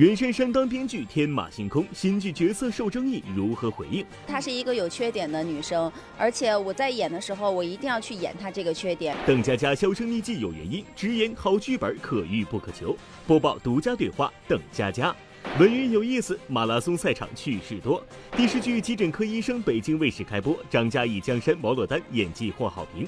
[0.00, 4.02] 袁姗姗当编剧天马行空，新剧角色受争议，如何回应？
[4.26, 9.14] 她是一个有缺点的女生，而且我在演的时候，我一定要去演她这个缺点。
[9.26, 12.96] 邓家佳销声匿迹有原因，直言好剧本可遇不可求。
[13.26, 15.14] 播报独家对话邓家佳。
[15.58, 18.02] 文娱有意思，马拉松赛场趣事多。
[18.34, 23.06] 电视剧《急诊科医生》北京卫视开播，张嘉译、江山、毛珞丹演技获好评。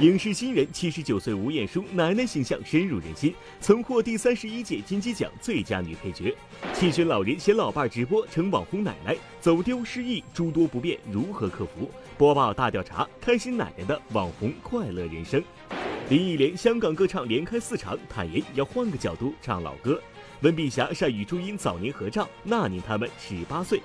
[0.00, 6.32] 影视新人七十九岁吴彦姝奶奶形象深入人心，曾获第三十一届金鸡奖最佳女配角。
[6.72, 11.90] 弃权老人携老伴直播成网红奶奶，走丢失忆诸多不便如何克服？
[12.16, 15.42] 播报大调查，开心奶奶的网红快乐人生。
[16.08, 20.00] 林忆莲香港歌唱连开四场，坦言要换个角度唱老歌。
[20.42, 23.82] 温碧霞晒与朱茵早年合照，那年他们十八岁。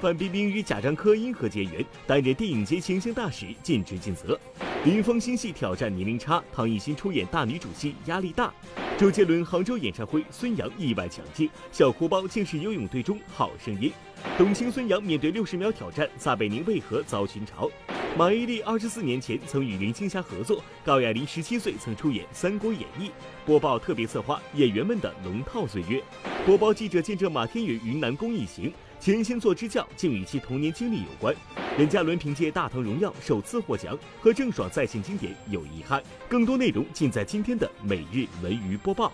[0.00, 1.84] 范冰冰与贾樟柯因何结缘？
[2.06, 4.38] 担任电影节形象大使，尽职尽责。
[4.84, 8.52] 林峰新戏挑战年龄差，唐艺昕出演大女主戏压力大。
[8.98, 13.90] 周杰伦杭州演唱会，孙杨意外抢镜，小哭包竟是游泳队中好声音。
[14.36, 17.70] 董卿孙杨面对六十秒挑战，撒贝宁为何遭群嘲？
[18.18, 23.08] 马伊琍二十四年前曾与林青霞合作，高亚麟十七岁曾出演《三国演义》。
[23.46, 26.02] 播报特别策划演员们的龙套岁月。
[26.44, 28.72] 播报记者见证马天宇云南公益行。
[29.06, 31.32] 前星座支教竟与其童年经历有关。
[31.78, 36.02] 任嘉伦凭借《大唐荣耀》首次获奖，和郑爽再现经典有遗憾。
[36.28, 39.12] 更多内容尽在今天的每日文娱播报。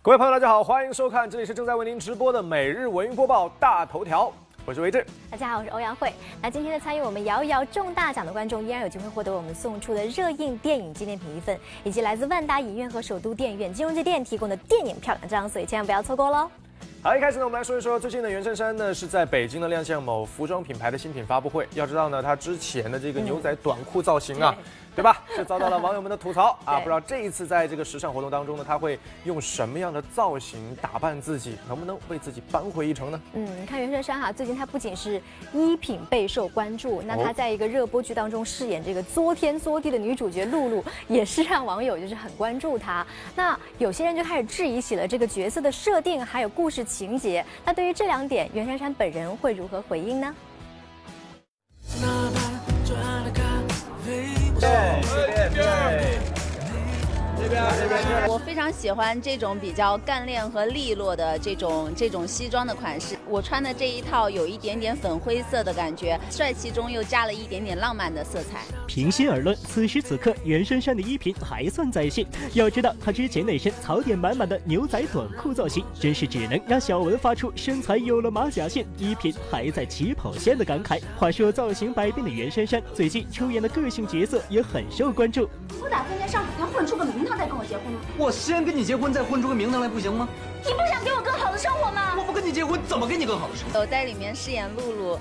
[0.00, 4.32] 各位朋友，大家好，欢迎收看，这里是正在为您直播的每日文娱播报大头条，
[4.64, 5.06] 我是魏志。
[5.30, 6.10] 大家好，我是欧阳慧。
[6.40, 16.50] 那今天的参与我们摇一摇中大奖的观众，依然有机会获得我们送出的热映电影纪念品一份，以及来自万达影院和首都电影院金融街店提供的电影票两张，所以千万不要错过喽。
[17.06, 21.64] 好，一开始呢，我们来说一说最近的袁姗姗呢，是在北京的亮相某服装品牌的新品发布会。
[21.72, 24.52] 要知道呢，她之前的这个牛仔短裤造型啊。
[24.96, 25.22] 对吧？
[25.36, 26.78] 是遭到了网友们的吐槽 啊！
[26.78, 33.20] 不知道这一次在这个时尚活动当中呢，他会用什么样的造型打扮自己，能不能为自己扳回一城呢？
[33.34, 35.20] 嗯，你看袁姗姗哈，最近她不仅是
[35.52, 43.06] 衣品备受关注，那她在一个热播剧当中饰演这个作天作地的女主角露露，也是让网友就是很关注她。
[43.34, 47.44] 那有些人就开始质疑起了这个角色的设定，还有故事情节。
[47.66, 50.34] 那对于这两点，袁姗姗本人会如何回应呢？
[54.60, 56.45] Hey.
[58.28, 63.16] 我非常喜欢这种比较干练和利落的这种这种西装的款式。
[63.28, 68.62] 我穿的这一套有一点点粉灰色的感觉，帅气中又加了一点点浪漫的色彩。
[68.86, 72.26] 平心而论，此时此刻袁姗姗的衣品还算在线。
[72.54, 81.00] 要知道，她之前那身槽点满满的牛仔短裤造型，真是只能让小文发出身材有了马甲线，衣品还在起跑线的感慨。
[81.16, 85.48] 话说造型百变的袁姗姗，最近出演的个性角色也很受关注。
[85.82, 87.38] 我打算在上海滩混出个名堂。
[87.38, 88.00] 再跟我结婚吗？
[88.16, 90.28] 我先跟你结婚，再混出个名堂来，不行吗？
[90.64, 92.14] 你不想给我更好的生活吗？
[92.16, 93.80] 我不跟你结婚，怎么给你更好的生活？
[93.80, 95.18] 我在里面饰演露露，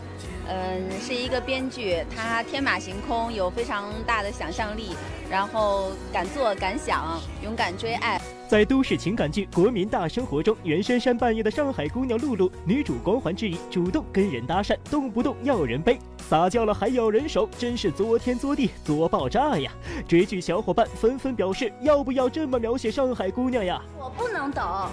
[0.47, 4.95] 嗯，是一个编剧，她天马行空，有非常大的想象力，
[5.29, 8.19] 然后敢做敢想，勇敢追爱。
[8.55, 15.99] 在都市情感剧《国民大生活》中，袁姗姗扮演的上海姑娘露露，女主光环之一，主动跟人搭讪，动不动要人背，
[16.29, 19.69] 撒娇了还要人手，真是作天作地作爆炸呀！
[20.07, 23.81] 追剧小伙伴纷纷表示，要不要这么描写上海姑娘呀？
[23.99, 24.89] 我不能等，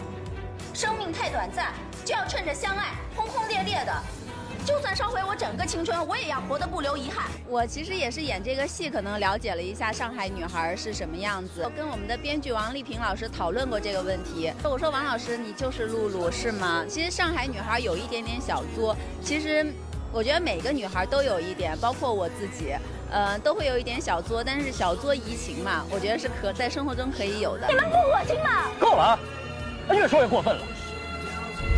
[0.75, 1.73] 生命太短暂，
[2.05, 3.93] 就要趁着相爱，轰轰烈烈的。
[4.65, 7.31] 就算烧毁我整个青春，我也要活得不留遗憾。
[7.49, 11.62] 我其实也是演这个戏，可能了解了一下上海女孩是什么样子。
[11.65, 14.53] 我跟我们的编剧王丽萍老师讨论过这个问题。
[14.62, 16.84] 我说王老师，你就是露露是吗？
[16.89, 19.67] 其实上海女孩有一点点小作，其实
[20.12, 22.75] 我觉得每个女孩都有一点，包括我自己，
[23.11, 24.44] 呃，都会有一点小作。
[24.44, 27.67] 但是小作怡情嘛，我觉得是可在生活中可以有的。
[27.67, 28.70] 你们不恶心吗？
[28.79, 29.19] 够了，
[29.91, 30.62] 越说越过分了。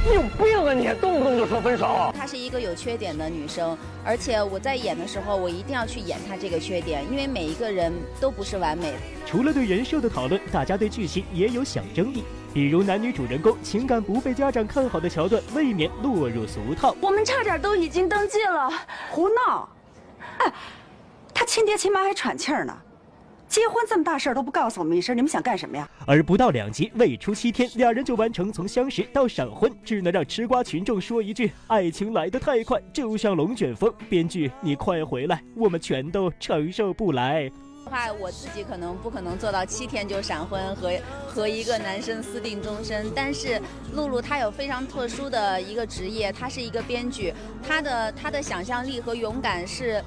[0.02, 0.73] 你有病啊！
[0.73, 2.12] 你动不动就说分手。
[2.17, 8.94] 她是一个有缺点的女生，而且我在演的时候，我一定要去演她这个缺点，因为每一个人都不是完美。
[9.25, 12.23] 除了对人设的讨论，大家对剧情也有小争议。
[12.52, 16.94] 比如男女主人公情感不被家长看好的桥段，未免落入俗套。
[17.00, 18.70] 我们差点都已经登记了，
[19.11, 19.69] 胡闹！
[20.38, 20.52] 哎，
[21.32, 22.76] 他亲爹亲妈还喘气儿呢。
[23.54, 25.88] 结婚这么大事儿都不告诉我们一声，你们想干什么呀？
[26.08, 33.94] 而不到两集，未出七天，两人就完成从相识到闪婚，只能让吃瓜群众说一句：爱情来得太快，就像龙卷风。
[34.08, 37.48] 编剧，你快回来，我们全都承受不来。
[37.84, 40.90] 话我自己可能不可能做到七天就闪婚和
[41.28, 43.62] 和一个男生私定终身，但是
[43.92, 50.02] 露露她有非常特殊的一个职业，她是一个编剧，她的她的想象力和勇敢是。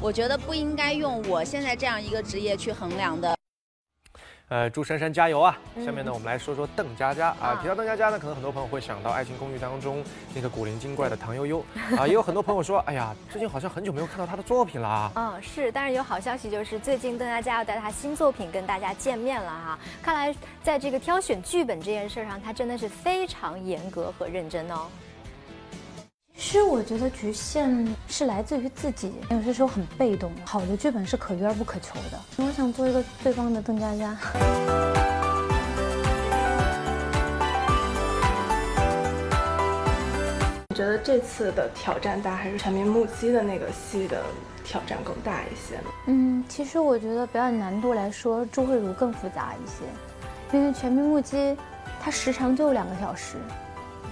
[0.00, 3.36] 我觉得不应该用我现在这样一个职业去衡量的。
[4.48, 5.58] 呃，祝珊珊加油啊！
[5.84, 7.48] 下面呢，我们来说说邓家佳啊。
[7.48, 10.02] 啊提到邓家佳呢，可能很多朋友会想到《爱情公寓》当中
[10.34, 11.62] 那个古灵精怪的唐悠悠
[11.98, 15.12] 啊，也有很多朋友说，哎呀，最近好像很久没有看到她的作品了啊。
[15.16, 19.78] 嗯，是，但是有好消息，就是最近邓家佳要带她新作品跟大家见面了哈。
[20.00, 24.86] 看来在这个挑选剧本这件事上，她真的是非常严格和认真哦。
[26.40, 30.30] 其实我觉得局限是来自于自己，有些时候很被动。
[30.44, 32.18] 好的剧本是可遇而不可求的。
[32.36, 34.16] 我想做一个最棒的邓家佳。
[40.68, 44.22] 我觉得这次的挑战大还是全民目击的那个戏的
[44.64, 45.80] 挑战更大一些。
[46.06, 49.84] 嗯，其实我觉得表演难度来说，朱慧茹更复杂一些，
[50.56, 51.56] 因为全民目击
[52.00, 53.34] 它时长就两个小时，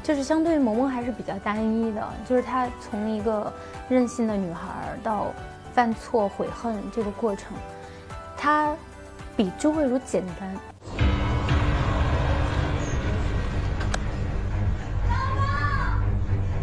[0.07, 3.53] 就是相对于萌萌还是比较单一的，就是她从一个
[3.89, 5.33] 任性的女孩到
[5.75, 7.49] 犯错悔恨这个过程，
[8.37, 8.73] 她
[9.37, 10.57] 比周慧茹简单。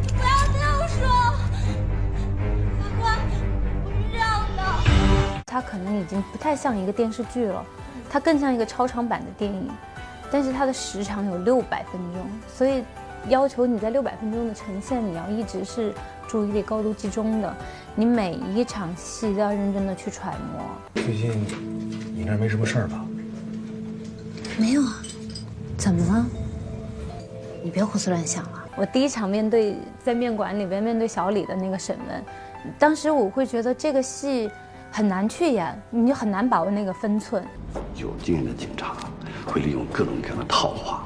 [0.08, 1.06] 不要这样说，
[2.80, 3.20] 法官，
[3.84, 5.44] 不是这样的。
[5.46, 7.62] 它可能已经不太像一个电视剧了，
[8.10, 9.70] 它更像一个超长版的电影，
[10.32, 12.86] 但是它的时长有六百分钟，所以
[13.30, 15.94] 要求你在六百分钟的呈现，你要一直是
[16.28, 17.56] 注意力高度集中的，
[17.96, 20.62] 你每一场戏都要认真的去揣摩。
[21.02, 21.32] 最近
[22.14, 23.06] 你那儿没什么事儿吧？
[24.58, 25.02] 没有啊，
[25.78, 26.26] 怎么了？
[27.64, 28.64] 你别胡思乱想了。
[28.76, 32.24] 我第一场面对在面馆里边面对小李的那个审问，
[32.78, 34.52] 当时我会觉得这个戏
[34.92, 37.42] 很难去演，你就很难把握那个分寸。
[37.96, 38.96] 有经验的警察
[39.46, 41.06] 会利用各种各样的套话，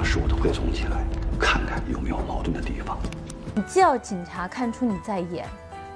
[0.00, 1.04] 把所有的汇总起来，
[1.38, 2.96] 看看有没有矛盾的地方。
[3.54, 5.44] 你既要警察看出你在演，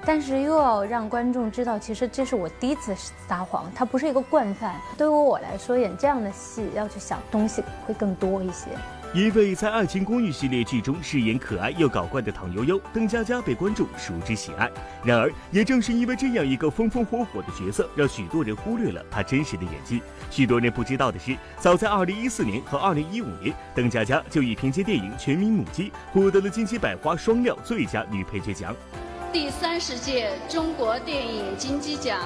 [0.05, 2.95] 但是又要让观众知道，其实这是我第一次
[3.27, 4.75] 撒谎，他不是一个惯犯。
[4.99, 8.67] 对于我来说，演这样的戏要去想东西会更多一些。
[9.15, 14.69] 一位在《爱情公寓》系列剧中饰演可爱又搞怪的唐悠悠，邓家佳被观众熟知喜爱。
[15.05, 20.03] 然而，也正是因为这样一个风风火火的角色，让许多人忽略了她真实的演技。
[20.33, 28.75] 许多人不知道的是，早在2014年和2015年，邓家佳就以凭借电影《全民母鸡》获得了金鸡百花双料最佳女配角奖。
[29.33, 32.19] 第三十届中国电影金鸡奖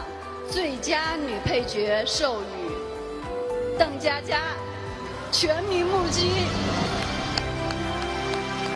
[0.51, 4.37] 最佳女配角授予邓家佳，
[5.31, 6.29] 《全民目击》。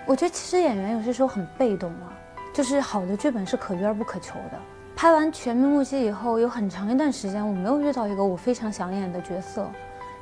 [0.06, 2.12] 我觉得其实演员有些时候很被动啊，
[2.52, 4.58] 就是好的剧本是可遇而不可求的。
[4.94, 9.66] 拍完《全民目击》以后，有很长一段时间我没有遇到一个我非常想演的角色，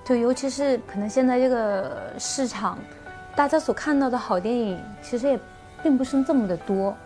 [0.05, 2.79] 就尤其是可能现在这个市场，
[3.35, 5.41] 大家所看到的好电影其实也
[5.83, 6.97] 并不是这么的多。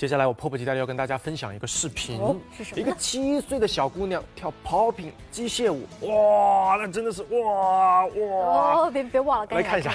[0.00, 8.14] 接下来我迫不及待地要跟大家分享一个视频，哦是什么一个七岁的小姑娘跳 popping 机械舞，哇，那真的是哇哇！
[8.14, 9.92] 哦，别别忘了，赶来紧来看一下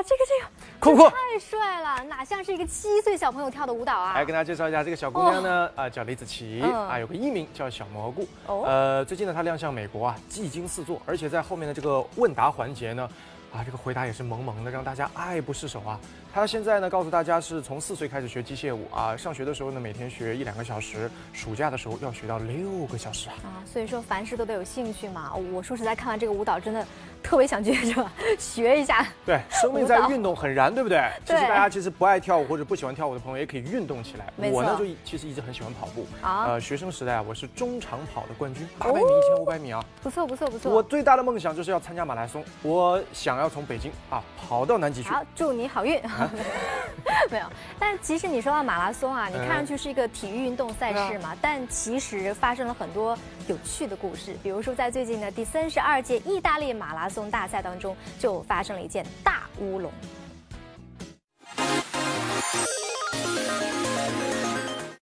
[0.00, 4.14] 哇，这个这个酷酷太帅了，哪像是一个七岁小朋友跳的舞蹈啊！
[4.14, 8.26] 来跟大家介绍一下这个小姑娘呢，啊、叫李子琪，嗯啊有个艺名叫小蘑菇。
[8.46, 13.06] 哦呃，最近呢她亮相美国啊，技惊四座，而且在后面的这个问答环节呢，
[13.52, 15.98] 啊这个回答也是萌萌的，让大家爱不释手啊。
[16.32, 23.34] 他现在呢告诉大家是从四岁开始学机械舞啊，上学的时候呢每天学一两个小时，暑假的时候要学到六个小时啊。
[23.42, 25.34] 啊，所以说凡事都得有兴趣嘛。
[25.52, 26.86] 我说实在，看完这个舞蹈，真的
[27.20, 28.12] 特别想去是吧？
[28.38, 29.04] 学一下。
[29.26, 31.02] 对，生命在运动很燃，对不对？
[31.24, 34.32] 其实对大家其实不爱跳舞或者不喜欢跳舞的朋友也可以运动起来。
[34.52, 36.06] 我呢就其实一直很喜欢跑步。
[36.22, 39.84] 啊呃，学生时代啊，我是中长跑的冠军，八百米、一千五百米啊。
[40.00, 40.72] 不错不错不错。
[40.72, 45.08] 我最大的梦想就是要参加马拉松，我想要从北京啊跑到南极去。
[45.08, 46.00] 好，祝你好运。
[47.30, 47.46] 没有，
[47.78, 53.16] 但其实你说到马拉松啊，你嗯看上去是一个体育运动赛事嘛，但其实发生了很多
[53.46, 54.36] 有趣的故事。
[54.42, 59.92] 比如说，在最近的第三十二届意大利马拉松大赛当中，就发生了一件大乌龙。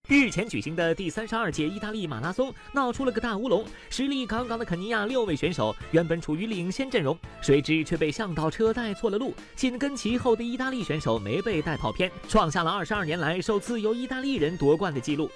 [0.09, 15.31] 日前举行的第三十二届意大利马拉松闹出了个大乌龙，实力杠杠的肯尼亚六位选手原本处于领先阵容，谁知却被向导车带错了路，紧跟其后的意大利选手没被带跑偏，创下了二十二年来首次由意大利人夺冠的记录。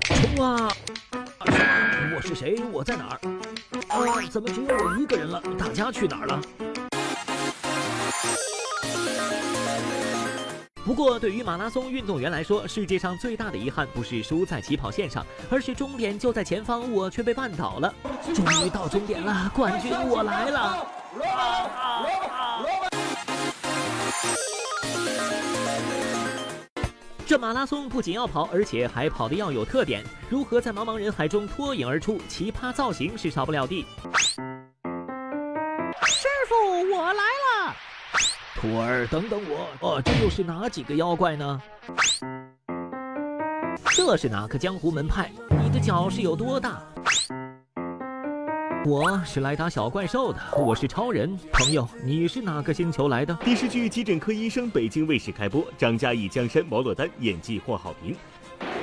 [0.00, 0.72] 冲啊！
[2.16, 2.58] 我是谁？
[2.72, 3.20] 我在哪儿？
[3.88, 5.42] 啊，怎么只有我一个人了？
[5.58, 6.40] 大家去哪儿了？
[10.84, 17.94] 不过，对于马拉松运动员来说，世界上最大的遗憾不是输在起跑线上，而是终点就在前方，我却被绊倒了。
[18.34, 20.86] 终于到终点了，冠军我来了！
[27.26, 30.02] 这马拉松不仅要跑，而且还跑得要有特点。
[30.28, 32.20] 如何在茫茫人海中脱颖而出？
[32.26, 33.86] 奇葩造型是少不了的。
[36.06, 36.56] 师傅，
[36.92, 37.22] 我来！
[38.60, 39.66] 徒儿，等等我！
[39.80, 41.62] 哦，这又是哪几个妖怪呢？
[43.96, 45.30] 这是哪个江湖门派？
[45.62, 46.82] 你的脚是有多大？
[48.84, 51.34] 我是来打小怪兽的，我是超人。
[51.50, 53.34] 朋友，你是哪个星球来的？
[53.36, 58.14] 电视剧《急诊科医生》北京卫视开播，张嘉译、江山、毛珞丹演技获好评。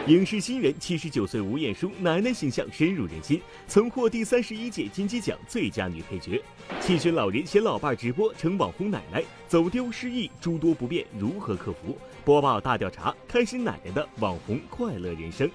[0.07, 6.41] 影视新人七十九岁吴彦姝奶奶形象深入人心，曾获第三十一届金鸡奖最佳女配角。
[6.79, 11.97] 七旬老人携老伴直播成网红奶奶，走丢失忆诸多不便如何克服？
[12.23, 15.49] 播报大调查，开心奶奶的网红快乐人生。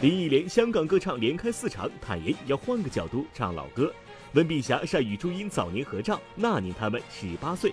[0.00, 3.92] 林忆莲香港歌唱连开四场，坦言要换个角度唱老歌。
[4.32, 7.70] 温碧霞晒与朱茵早年合照，那年他们十八岁。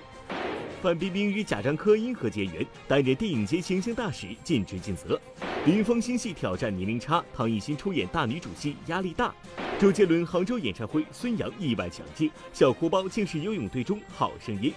[0.82, 2.66] 范冰冰与贾樟柯因何结缘？
[2.88, 5.20] 担任电影节形象大使，尽职尽责。
[5.66, 9.34] 林峰新戏挑战年龄差，唐艺昕出演大女主戏压力大。
[9.78, 14.74] 周杰伦杭州演唱会，孙杨意外抢镜，小哭包竟是游泳队中好声音。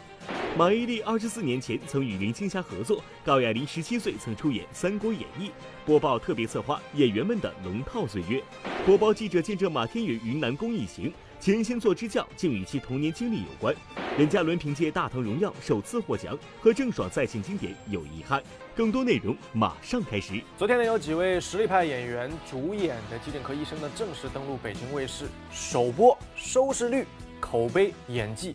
[0.59, 5.49] 马伊琍二十四年前曾与林青霞合作，高亚麟十七岁曾出演《三国演义》，
[5.87, 8.43] 播报特别策划演员们的龙套岁月。
[8.85, 13.73] 播报记者见证马天宇云南公益行，前先做支教竟与其童年经历有关。
[14.19, 18.43] 任嘉伦凭借《大唐荣耀》首次获奖，和郑爽再现经典有遗憾。
[18.77, 20.39] 更多内容马上开始。
[20.59, 27.07] 昨天呢，有几位实力派演员主演的《急诊科医生》呢正式登陆北京卫视，首播收视率、
[27.41, 28.55] 口碑、演技。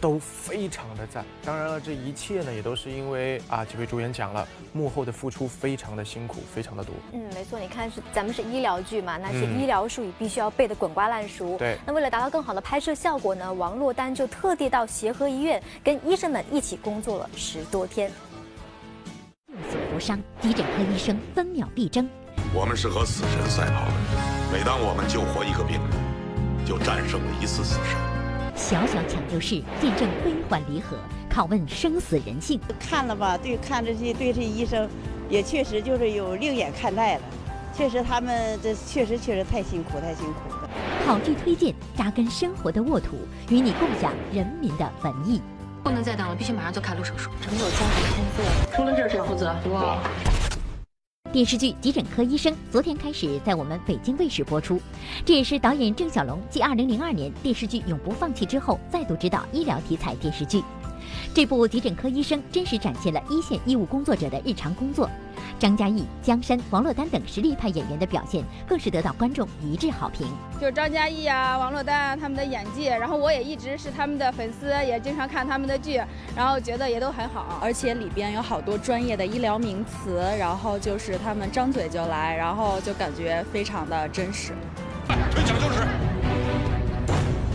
[0.00, 6.94] 都非常的赞，当然了，这一切呢也都是因为啊几位主演讲了，幕后的付出非常的辛苦，非常的多。
[7.12, 11.56] 嗯，没错，你看是咱们是医疗剧嘛，那是医疗术语必须要背的滚瓜烂熟。
[11.56, 11.78] 对。
[11.86, 18.10] 那为了达到更好的拍摄效果呢，王珞丹就特地到协和医院跟医生们一起工作了十多天。
[19.48, 22.08] 救死扶伤，急诊科医生分秒必争。
[22.52, 23.92] 我们是和死神赛跑的，
[24.52, 28.13] 每当我们救活一个病人，就战胜了一次死神。
[28.56, 30.96] 小小抢救室，见证悲欢离合，
[31.30, 32.60] 拷问生死人性。
[32.78, 34.88] 看了吧，对看这些对这医生，
[35.28, 37.22] 也确实就是有另眼看待了。
[37.76, 40.70] 确实他们这确实确实太辛苦太辛苦了。
[41.04, 43.16] 好剧推荐，扎根生活的沃土，
[43.50, 45.42] 与你共享人民的文艺。
[45.82, 47.28] 不能再等了，必须马上做开颅手术。
[47.42, 47.84] 这没有家属
[48.14, 49.54] 签字，出了事谁负责？
[49.64, 50.43] 我。
[51.34, 54.80] 电视剧《急诊科医生》昨天开始在我们北京卫视播出，
[55.24, 60.62] 这也是导演郑晓龙继2002年电视剧《永不放弃》之后，再度执导医疗题材电视剧。
[61.34, 65.10] 这部《急诊科医生》真实展现了一线医务工作者的日常工作。
[65.58, 70.28] 张嘉译、江山、王珞丹等实力派演员的表现更是得到观众一致好评。
[70.60, 76.00] 就张嘉译啊、王珞丹啊他们的演技，然后我也一直是他们的粉丝，也经常看他们的剧，
[76.36, 77.58] 然后觉得也都很好。
[77.60, 84.52] 而且里边有好多专业的医疗名词，然后就是他们张嘴就来，然后就感觉非常的真实。
[85.32, 85.82] 推抢救室。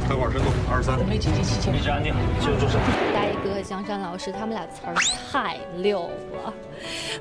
[0.06, 2.80] 开管深度二十三，准备紧急期间，一直安静，救助室。
[3.14, 4.94] 大一和江山老师，他们俩词儿
[5.32, 6.10] 太溜
[6.44, 6.54] 了。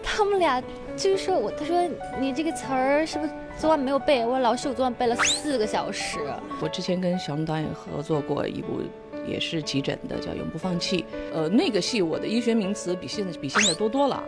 [0.03, 0.63] 他们俩
[0.97, 1.89] 就是说我，他说
[2.21, 4.25] 你这个词儿是不是昨晚没有背？
[4.25, 6.19] 我说老师，我昨晚背了四个小时。
[6.61, 8.81] 我之前跟小龙导演合作过一部，
[9.29, 11.03] 也是急诊的，叫《永不放弃》。
[11.33, 14.23] 呃，那个戏我的医学名词比现在比现在多多了。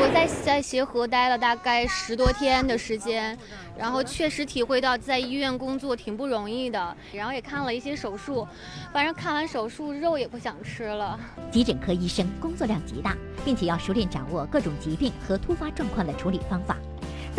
[0.00, 3.36] 我在在协和待了大概十多天的时间，
[3.76, 8.46] 然后确实体会到在医院工作挺不容易的，然后也看了一些手术，
[8.92, 11.18] 反正看完手术肉也不想吃了。
[11.50, 16.76] 急诊科医生工作量极大，并且要熟练掌握各种疾病和突发状况的处理方法。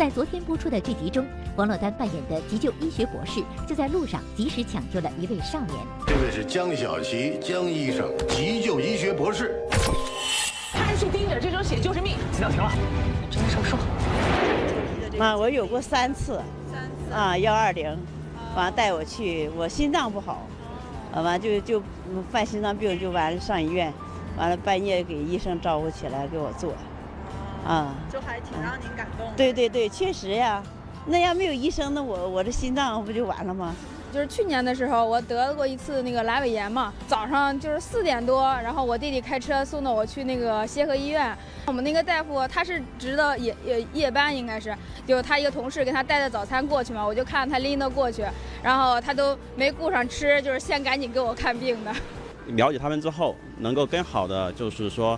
[0.00, 1.26] 在昨天播出的剧集中，
[1.56, 5.76] 王珞丹扮演的急救医学博士就在路上及时抢救了一位少年。
[6.06, 9.60] 这位是江小琪，江医生，急救医学博士。
[10.72, 12.14] 看去盯着这种血就是命。
[12.32, 12.72] 心脏停了，
[13.30, 13.76] 准备手术。
[15.18, 16.40] 妈，我有过三次，
[17.12, 17.94] 啊，幺二零，
[18.56, 20.46] 完带我去，我心脏不好，
[21.12, 21.82] 完就就
[22.32, 23.92] 犯心脏病，就完了上医院，
[24.38, 26.72] 完了半夜给医生招呼起来给我做，
[27.66, 29.26] 啊，就还挺让您感动。
[29.36, 30.62] 对对对，确实呀，
[31.06, 33.74] 那要没有医生，那我我这心脏不就完了吗？
[34.12, 36.92] 就是去年的时候，我得过一次那个阑尾炎嘛。
[37.06, 41.32] 早上就是四点多，然后我弟弟开车送到我去那个协和医院。
[41.66, 44.76] 我们那个大夫他是值的夜夜夜班，应该是，
[45.06, 48.24] 就他一个同事给他带的早餐过去嘛，我就看他拎的过去，
[48.64, 51.92] 然后他都没顾上吃，就是先赶紧给我看病的。
[52.56, 55.16] 了解他们之后，能够更好的就是说，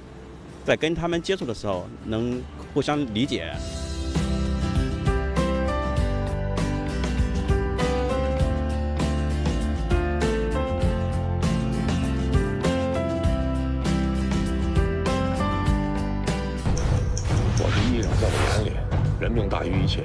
[0.65, 2.41] 在跟他们接触的时候能
[2.73, 3.53] 互相理解。
[17.59, 18.73] 我是医生，在我眼里，
[19.21, 20.05] 人命大于一切。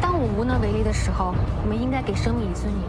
[0.00, 2.82] 当我无能为力的时候，我们应该给生命以尊严。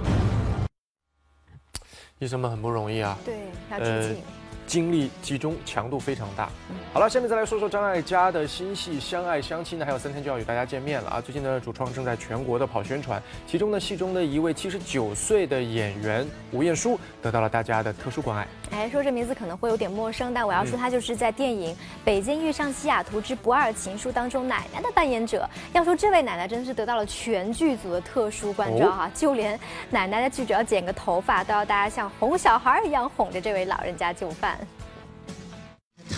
[2.19, 3.17] 医生们很不容易啊。
[3.25, 4.40] 对，要致敬。
[4.71, 6.47] 精力集中，强度非常大。
[6.93, 11.19] 好了，下面再来说说张艾嘉的新戏《相爱相亲》呢，还有三天就要与大家见面了啊！
[11.19, 18.47] 最近呢，主创正在全国的跑宣传，其中呢，戏中的一位七十九岁的演员吴彦姝得到了大家的特殊关爱。
[18.71, 21.75] 哎，说这名字可能会有点陌生，但我要说他就是在电影
[22.05, 25.45] 《北京遇上西雅图之不二情书》当中奶奶的扮演者。
[25.73, 29.59] 要说这位奶奶真是得到了全剧组的特殊关照哈，就连
[29.89, 34.57] 奶奶的剧组要剪个头发，都要大家像哄小孩一样哄着这位老人家就范。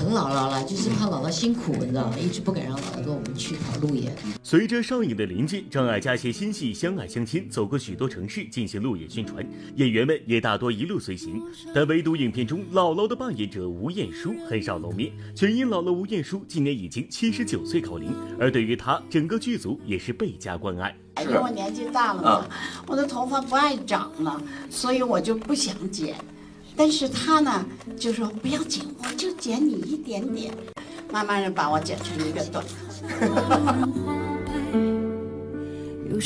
[0.04, 2.18] 疼姥姥了，就是怕姥姥辛苦，你知道吗？
[2.20, 4.14] 一直不敢让姥姥跟我们去跑路演。
[4.44, 9.46] 随着上映的临近，张艾嘉携新戏《相爱相亲》走过许多城市进行路演宣传，
[9.78, 11.42] 演员们也大多一路随行。
[11.74, 20.94] 但唯独影片中姥姥的扮演者吴彦姝很少露面，全因姥姥吴彦姝今年已经七十九岁高龄，而对于她，整个剧组也是倍加关爱。
[21.22, 22.46] 因为我年纪大了嘛，
[22.88, 26.14] 我的头发不爱长了，所以我就不想剪。
[26.76, 27.66] 但是他呢，
[27.98, 30.54] 就说不要剪，我就剪你一点点，
[31.12, 32.66] 慢慢的把我剪成一个短
[36.10, 36.20] 都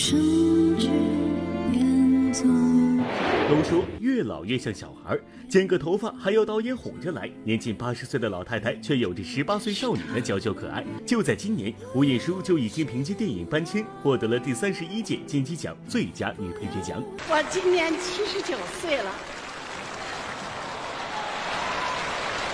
[3.63, 5.18] 说越老越像小孩，
[5.50, 10.84] 剪个头发还要导演哄着来，年近八十岁的老太太却有着十八岁少女的娇羞可爱。
[11.06, 17.02] 就在今年，吴彦姝就已经凭借电影《搬迁》获得了第三十一届金鸡奖最佳女配角奖。
[17.30, 19.12] 我今年七十九岁了。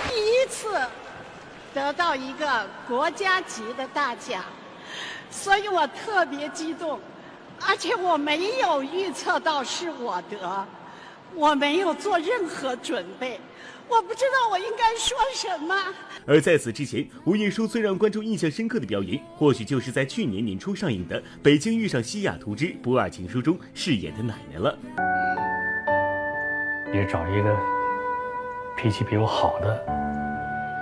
[0.08, 0.80] 第一次
[1.74, 4.42] 得到一个国家级的大奖，
[5.30, 6.98] 所以我特别激动，
[7.68, 10.66] 而且我没有预测到是我得，
[11.34, 13.38] 我没有做任何准备，
[13.88, 15.76] 我不知道我应该说什么。
[16.26, 24.78] 而在此之前，吴彦姝最让观众印象深刻的表演，或许就是在去年年初上映的《北京遇上西雅图之不二情书》中饰演的奶奶了。
[26.94, 27.54] 也找一个
[28.76, 30.13] 脾气比我好的。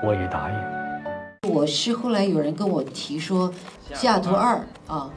[0.03, 1.53] 我也答应。
[1.53, 3.49] 我是后来有人跟我提说
[3.95, 5.09] 《西雅图二》啊，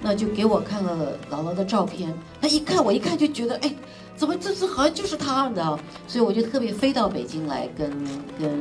[0.00, 2.12] 那就给我看了姥姥的照片。
[2.40, 3.72] 他一看，我一看就觉得，哎，
[4.16, 5.78] 怎么这次好像就是他的？
[6.08, 7.90] 所以我就特别飞到北京来跟
[8.38, 8.60] 跟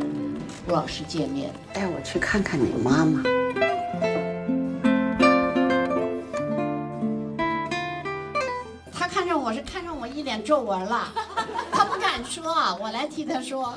[0.68, 3.24] 吴老师见面，带我去看看你妈妈。
[8.92, 11.08] 他看上我是看上我一脸皱纹了，
[11.72, 12.44] 他不敢说，
[12.82, 13.74] 我来替他说。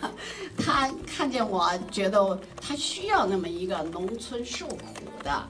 [0.56, 4.78] 他看见我，觉得他需要那么一个农村受苦
[5.22, 5.48] 的，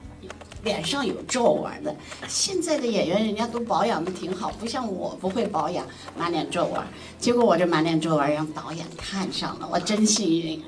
[0.63, 1.95] 脸上有皱纹的。
[2.27, 5.85] 现在的演员人家都保养的挺好，不像我不会保养，
[6.17, 6.81] 满脸皱纹。
[7.17, 10.63] 结果我这满脸皱纹让导演看上了，我真幸运。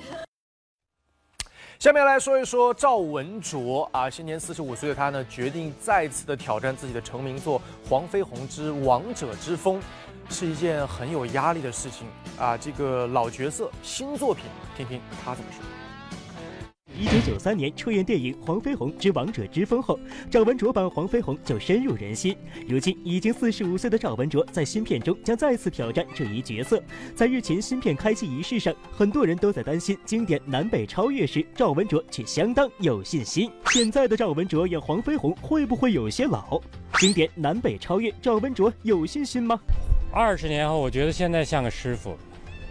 [1.80, 7.58] 下面来说一说赵文卓啊，今年四十五岁的他呢，决定再次的挑战自己的成名作
[7.90, 9.78] 《黄飞鸿之王者之风》。
[10.30, 12.56] 是一件很有压力的事情啊！
[12.56, 14.46] 这个老角色新作品，
[14.78, 15.64] 听听他怎么说。
[16.98, 19.98] 一九九三年出演电影《黄飞鸿之王者之风》后，
[20.30, 22.36] 赵文卓版黄飞鸿就深入人心。
[22.68, 26.82] 如今已经四十五岁的赵文卓在新片中将再次挑战这一角色。
[27.16, 33.50] 在日前新片开机仪式上，很多人都在担心经典南北超越时，赵文卓却相当有信心。
[33.68, 36.60] 现在的赵文卓演黄飞鸿会不会有些老？
[37.00, 39.58] 经典南北超越，赵文卓有信心吗？
[40.12, 42.18] 二十年后，我觉得现在像个师傅。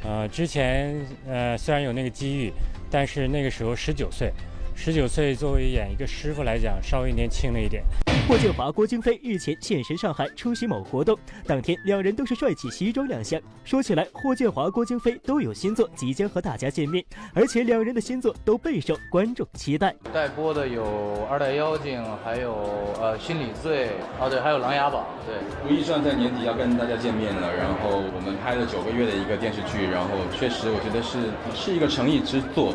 [0.04, 0.94] 呃，之前
[1.28, 2.52] 呃虽然有那个机遇，
[2.90, 4.32] 但是那个时候十九岁，
[4.74, 7.84] 十九岁作为演一个师傅来讲，稍微年轻了一点。
[8.28, 13.40] 霍建华、郭京飞日前现身上海出席某活动，当天两人都是帅气西装亮相。
[13.64, 19.96] 说起来，霍建华、郭京飞都有新作即将和大家见面，而且两人的新作都备受观众期待。
[20.12, 20.84] 待播的有
[21.24, 22.52] 《二代妖精》，还有
[23.00, 23.86] 呃《心理罪》，
[24.20, 25.06] 哦对，还有《琅琊榜》。
[25.26, 25.34] 对，
[25.66, 31.16] 如懿传在年底要跟大家见面了，然后我们拍了九个月的一个电视剧，然后确实我觉得是
[31.56, 32.74] 是一个诚意之作。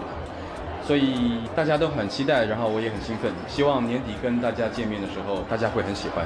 [0.85, 6.25] 所以大家都很期待，然后我也很兴奋，希望年底跟大家见面的时候，大家会很喜欢。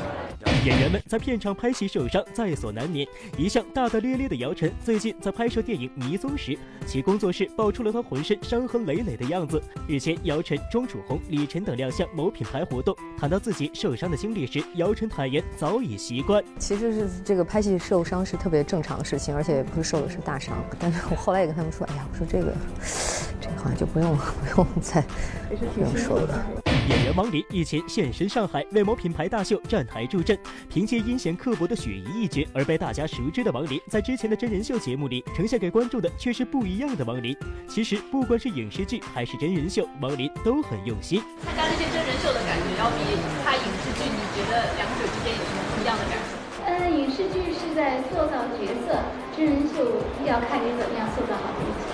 [0.65, 3.07] 演员们在片场拍戏受伤在所难免。
[3.37, 9.61] 一向大大咧咧的姚晨，最近在拍摄电影《迷踪》时，其工作室爆出了他浑身伤痕累累的样子。
[9.87, 16.43] 日前，姚晨、钟楚红、李晨等亮相某品牌活动，谈到自己受伤的经历时，姚晨坦言早已习惯。
[16.57, 20.57] 其实是这个拍戏受伤是特别正常的事情，而且不是受的是大伤。
[20.79, 22.53] 但是我后来也跟他们说，哎呀，我说这个，
[23.39, 24.17] 这个好像就不用
[24.47, 25.01] 不用再
[25.75, 26.45] 不用说了。
[26.87, 30.37] 演员王林日前现身上海为某品牌大秀站台助阵，
[30.69, 37.35] 凭借阴险刻薄的雪姨一角而被大家熟知的王林，在之前的真人秀节目里呈现给观众的却是不一样的王林。
[37.67, 41.21] 其实不管是影视剧还是真人秀，王林都很用心。
[41.43, 43.03] 参加这些真人秀的感觉，要比
[43.43, 46.23] 拍影视剧，你觉得两者之间有什么不一样的感觉？
[46.67, 48.95] 呃，影视剧是在塑造角色，
[49.35, 49.83] 真人秀
[50.25, 51.86] 要看你怎么样塑造好自己。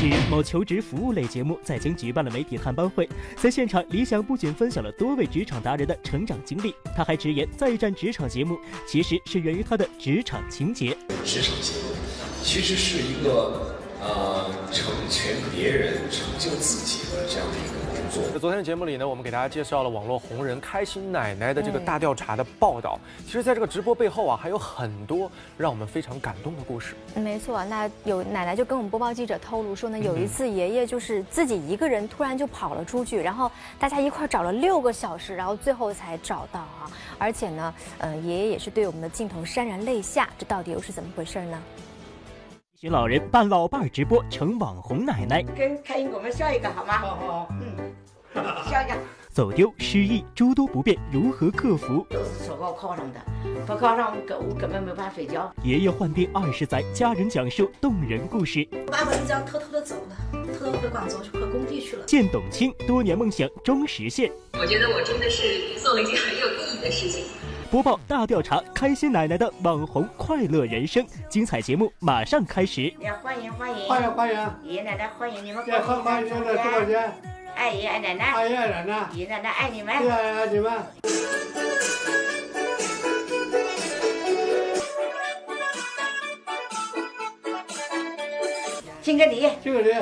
[0.00, 8.56] 近日，某求职服务类节目在京举办了媒体探班会，在现场，李想不仅分享了多位职场达人的成长经历，他还直言，再战职场节目
[8.86, 10.96] 其实是源于他的职场情节。
[11.24, 11.96] 职场节目
[12.44, 17.77] 其实是一个呃成全别人、成就自己的这样的一个
[18.08, 18.22] 作。
[18.32, 22.98] 在昨天的节目里呢，我们给大家介绍了网络红人开心奶奶的这个大调查的报道。
[23.24, 26.94] 其实，在这个直播背后啊，还有很多让我们非常感动的故事。
[27.14, 36.90] 没错，那有奶奶就跟我们播报记者透露说呢，有一次爷爷就是自己一个人突然就跑了出去，然后大家一块找了六个小时，然后最后才找到啊。
[37.18, 41.60] 而且呢，呃，爷爷也是对我们的镜头潸然泪下，这到底又是怎么回事呢？
[42.78, 46.98] 一群老人扮老伴儿直播成网红奶奶，跟开心果们笑一个好吗？
[46.98, 47.92] 好好，嗯，
[48.70, 48.96] 笑一个。
[49.30, 52.06] 走丢、失忆诸多不便如何克服？
[52.08, 53.18] 都是手铐铐上的，
[53.66, 55.52] 不铐上我根我根本没法睡觉。
[55.64, 58.64] 爷爷患病二十载，家人讲述动人故事。
[58.86, 60.16] 爸爸就这样偷偷的走了，
[60.56, 62.04] 偷偷回广州去回工地去了。
[62.06, 64.30] 见董卿，多年梦想终实现。
[64.52, 67.24] 我觉得我真的是做了一件很有意义的事情。
[67.70, 72.90] 播报大调查，开心奶奶的网红快乐人生，精彩节目马上开始。
[73.22, 74.50] 欢迎欢迎欢迎欢迎！
[74.64, 75.62] 爷爷奶奶欢迎你们！
[75.62, 77.12] 欢迎欢迎来直播间。
[77.54, 80.72] 爱爷爷爱奶奶，爱爷爷奶奶，爷爷奶奶爱你们，爷爷爱你们。
[89.02, 89.94] 敬个礼，敬个礼，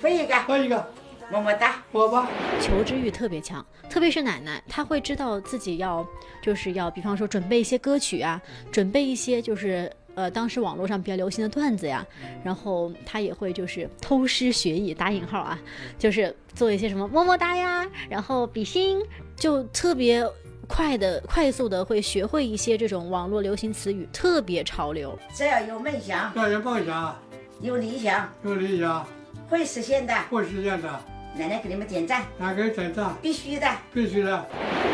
[0.00, 0.92] 分一个，分一个，
[1.32, 2.28] 么么哒，么么。
[2.60, 6.06] 求知欲特别强，特别是奶奶，她会知道自己要，
[6.42, 8.40] 就是要，比方说准备一些歌曲啊，
[8.70, 9.90] 准备一些就是。
[10.14, 12.06] 呃，当时网络上比较流行的段子呀，
[12.44, 15.58] 然后她也会就是偷师学艺，打引号啊，
[15.98, 19.00] 就是做一些什么么么哒呀，然后比心，
[19.36, 20.22] 就特别
[20.68, 25.18] 快的、快速的会学会一些这种网络流行词语，特别潮流。
[25.32, 27.18] 只要有梦想，要有梦想，
[27.62, 29.06] 有理想，有理想，
[29.48, 31.00] 会实现的，会实现的。
[31.34, 34.46] 奶奶给你们点赞，哪个点赞，必须的，必须的。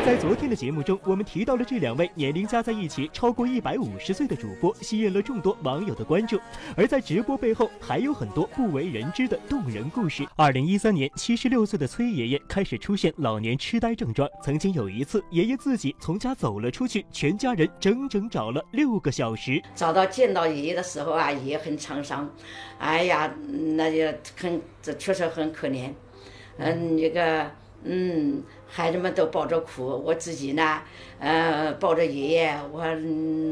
[0.06, 6.38] 在昨天的节目中，我们提到了这两位年龄加在一起超过一百五十岁的主播，吸引了众多网友的关注。
[6.76, 10.24] 而在直播背后，还有很多不为人知的动人故事。
[10.36, 14.28] 二零一三年，七十六岁的崔爷爷开始出现老年痴呆症状。
[14.40, 19.60] 曾经有一次，爷爷自己从家走了出去，全家人整整找了六个小时。
[19.74, 22.30] 找到见到爷爷的时候啊，爷爷很沧桑，
[22.78, 23.28] 哎呀，
[23.74, 25.90] 那就很，这确实很可怜。
[26.58, 27.50] 嗯，那个，
[27.84, 30.82] 嗯，孩子们都抱着哭，我自己呢，
[31.20, 32.84] 呃，抱着爷爷，我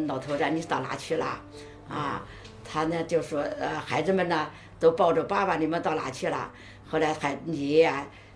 [0.06, 1.40] 老头子你到哪去了？
[1.88, 2.20] 啊，
[2.64, 6.50] 他呢就说，呃，孩子们呢都抱着爸爸，你们到哪去了？
[6.88, 7.92] 后来还爷爷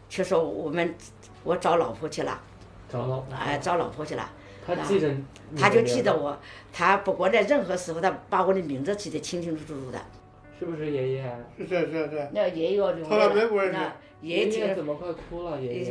[0.09, 0.95] 却说我们，
[1.43, 2.41] 我找老婆去了，
[2.89, 4.31] 找老婆，哎，找老婆去了。
[4.65, 5.13] 他记得，
[5.59, 6.39] 他就记得我，
[6.73, 9.99] 他不管在任何时候，他把我的名字记得清清楚楚的。
[10.61, 11.25] 是不是爷爷？
[11.59, 12.29] 是是是是。
[12.35, 13.97] 那爷爷要流泪了。
[14.21, 15.59] 爷爷怎么快哭了？
[15.59, 15.91] 爷爷。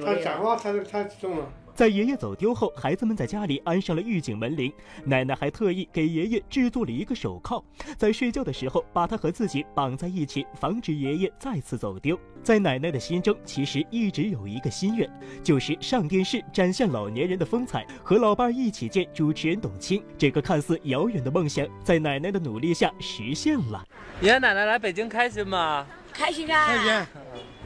[0.00, 1.46] 他讲话，他他重了。
[1.76, 4.72] 在爷爷走丢后，孩子们在家里安上了预警门铃，
[5.04, 7.62] 奶奶还特意给爷爷制作了一个手铐，
[7.98, 12.18] 在睡觉的时候把他和自己绑在一起，防止爷爷再次走丢。
[12.42, 15.06] 在奶奶的心中，其实一直有一个心愿，
[15.42, 20.02] 就是上电视展现老年人的风采，和老伴儿一起见主持人董卿。
[20.16, 23.84] 这个看似遥远的梦想，在奶奶的努力下实现了。
[24.22, 25.86] 爷爷奶奶来北京开心吗？
[26.10, 26.66] 开心啊！
[26.68, 27.06] 开心。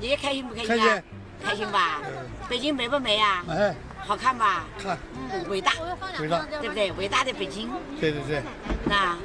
[0.01, 0.77] 爷爷开心不开心啊？
[0.89, 1.03] 开心。
[1.43, 2.01] 开心吧？
[2.49, 3.45] 北京美不美啊？
[3.47, 3.75] 美。
[4.07, 4.65] 好看吧？
[4.83, 4.99] 看。
[5.33, 5.73] 嗯，伟大。
[6.21, 6.45] 伟大。
[6.61, 6.91] 对不对？
[6.93, 7.71] 伟大的北京。
[8.01, 8.43] 对对对。
[8.85, 9.17] 那，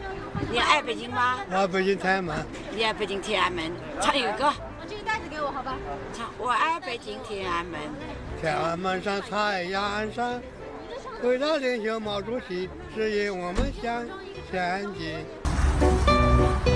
[0.51, 1.37] 你爱北京吗？
[1.49, 2.45] 我爱北京天安门。
[2.75, 3.71] 你爱北京天安门？
[4.01, 4.53] 唱一个歌。
[4.79, 5.75] 把这个袋子给我，好吧？
[6.13, 6.29] 唱。
[6.37, 7.79] 我爱北京天安门。
[8.41, 10.41] 天安门上太阳山，
[11.23, 14.05] 伟大领袖毛主席指引我们向
[14.51, 16.74] 前进。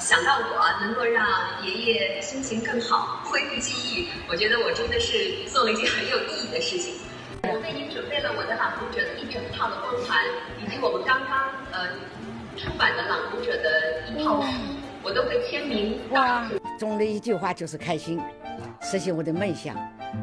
[0.00, 1.26] 想到我能够让
[1.62, 6.94] 爷爷心情更好，恢复记忆，我觉得我真的是做了一件很有意义的事情。
[7.42, 10.24] 我为您准备了我的《朗读者》的一整套的光盘，
[10.58, 11.86] 以及我们刚刚呃
[12.56, 14.48] 出版的《朗读者》的一套书，
[15.02, 16.00] 我都会签名。
[16.12, 18.18] 哇，总的一句话就是开心，
[18.80, 19.76] 实现我的梦想，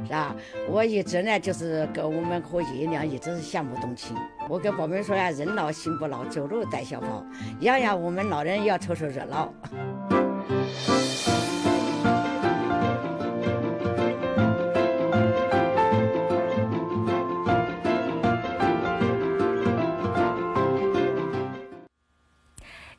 [0.05, 0.35] 是吧？
[0.67, 4.17] 我一直呢就是跟我们和爷爷娘一直是相互动情。
[4.49, 7.23] 我跟宝贝说呀，人老心不老，走路带小跑，
[7.59, 9.53] 样样我们老人要凑凑热闹。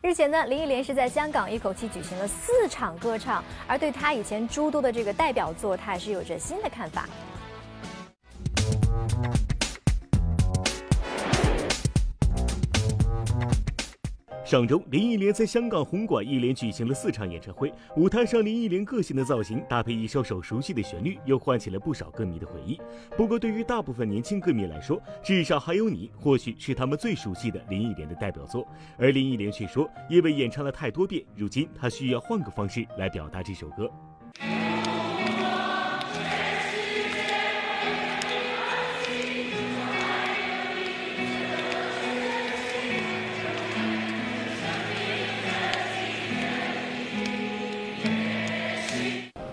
[0.02, 7.08] 日前呢，林忆莲是在香港一口气举行了四场歌唱，而对她以前诸多的这个代表作，她也是有着新的看法。
[14.48, 17.70] 上周，林忆莲在香港红馆一连举行了四场演唱会。
[17.98, 22.80] 舞台上，林忆莲个性的造型搭配一首首熟悉的旋律，又唤起了不少歌迷的回忆。
[23.14, 28.66] 不过，对于大部分年轻歌迷来说，至少还有你，或许是他们最熟悉的林忆莲的代表作。
[28.96, 33.92] 而林忆莲却说，因为演唱了太多遍，如今她需要换个方式来表达这首歌。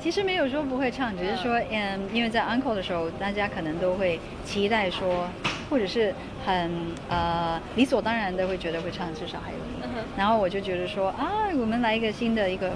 [0.06, 5.28] 其实没有说不会唱，只是说，嗯，因为在 uncle 的时候，大家可能都会期待说，
[5.68, 6.13] 或者是
[6.46, 6.72] 很
[7.10, 9.82] 呃理所当然的会觉得会唱至少还有你，
[10.15, 12.72] 然后我就觉得说啊，我们来一个新的一个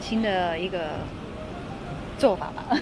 [0.00, 0.92] 新的一个
[2.16, 2.64] 做法吧。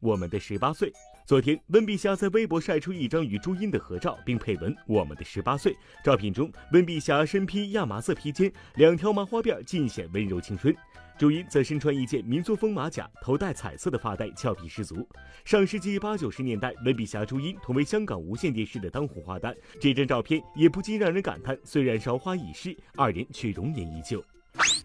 [0.00, 0.92] 我们的十八岁。
[1.30, 5.72] 昨天，温碧霞在微博晒出一张与朱茵的合照，并配文“我们的十八岁”。
[6.02, 10.74] 照片中，温碧霞身披亚麻色披肩，两条麻花辫尽显温柔青春；
[11.16, 15.08] 朱茵则身穿一件民族风马甲，头戴彩色的发带，俏皮十足。
[15.44, 19.54] 上世纪八九十年代，温碧霞、朱茵同为香港无线电视的当红花旦。
[19.80, 24.20] 这张照片也不禁让人感叹：虽然韶华已逝，二人却容颜依旧。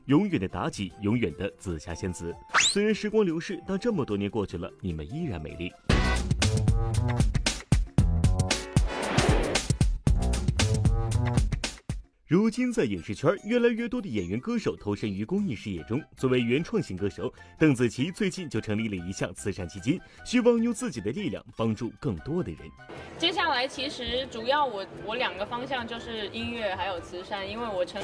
[0.06, 2.32] 永远的妲己，永远的紫霞仙子。
[2.60, 5.72] 虽然时光流逝，但这么多年过去了，你们依然美丽。
[12.28, 16.02] 如今，在影视圈，越来越多的演员、歌手投身于公益事业中。
[16.18, 22.60] 作为原创型歌手，邓紫棋最近就成立了一项慈善基金，希望用自己的力量帮助更多的人。
[23.18, 28.02] 接下来，其实主要我我两个方向就是音乐还有慈善，因为我成。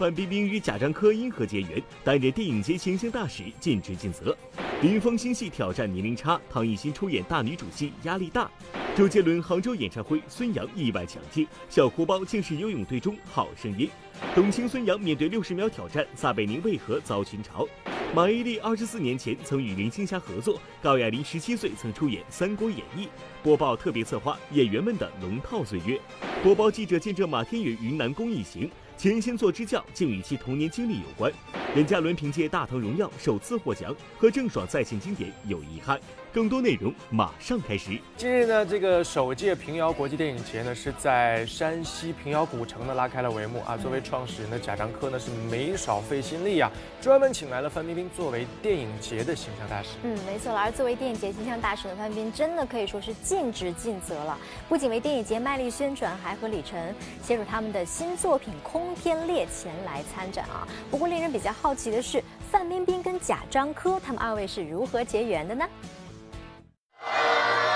[0.00, 1.82] 范冰冰与贾樟柯因何结缘？
[2.02, 4.34] 担任电影节形象大使，尽职尽责。
[4.80, 8.50] 林峰新戏挑战年龄差，唐艺昕出演大女主戏压力大。
[8.96, 13.90] 周杰伦杭州演唱会，孙杨意外抢镜，小哭包竟是游泳队中好声音。
[14.34, 17.68] 董卿孙杨面对六十秒挑战，撒贝宁为何遭群嘲？
[18.14, 23.04] 马伊琍二十四年前曾与林青霞合作，高亚麟十七岁曾出演《三国演义》。
[23.42, 26.00] 播报特别策划演员们的龙套岁月。
[26.42, 28.70] 播报记者见证马天宇云南公益行。
[29.00, 31.32] 前星座支教竟与其童年经历有关，
[31.74, 35.98] 任嘉伦凭借《大唐荣耀》首次获奖，和郑爽再现经典有遗憾。
[36.32, 37.98] 更多内容马上开始。
[38.16, 43.76] 近日呢，这个首届平遥国际电影节呢是在山西平遥古城呢拉开了帷幕啊。
[43.76, 49.88] 作为创始人的贾樟柯呢是没少费心力啊，专门请来了范冰冰作为电影节的形象大使。
[50.04, 50.60] 嗯，没错了。
[50.60, 54.38] 而作为电影节形象大使的范冰冰，真的可以说是尽职尽责了。
[54.68, 60.66] 不仅为电影节卖力宣传，还和李晨携手他们的新作品《空天猎》前来参展啊。
[60.92, 65.66] 不过令人比较好奇的是，范冰冰跟贾樟柯他们二位是如何结缘的呢？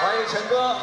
[0.04, 0.76] 欢迎陈哥。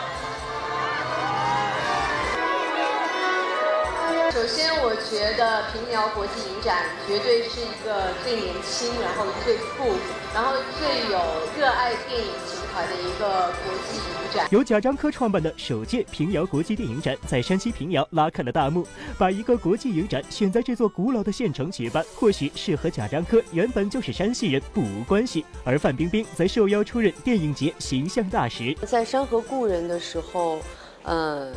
[4.33, 9.91] 首先，我觉得平遥国际影展绝对是一个最年轻、然后最酷、
[10.33, 11.19] 然后最有
[11.59, 14.47] 热爱电影情怀的一个国际影展。
[14.49, 18.87] 由贾樟柯创办的首届平遥国际电影展在山西平遥拉开了大幕。
[19.17, 25.45] 把一个国际影展选在这座古老的县城举办，或许是和贾樟柯原本就是山西人不无关系。
[25.65, 28.73] 而范冰冰则受邀出任电影节形象大使。
[28.87, 30.61] 在《山河故人》的时候。
[31.03, 31.51] 呃，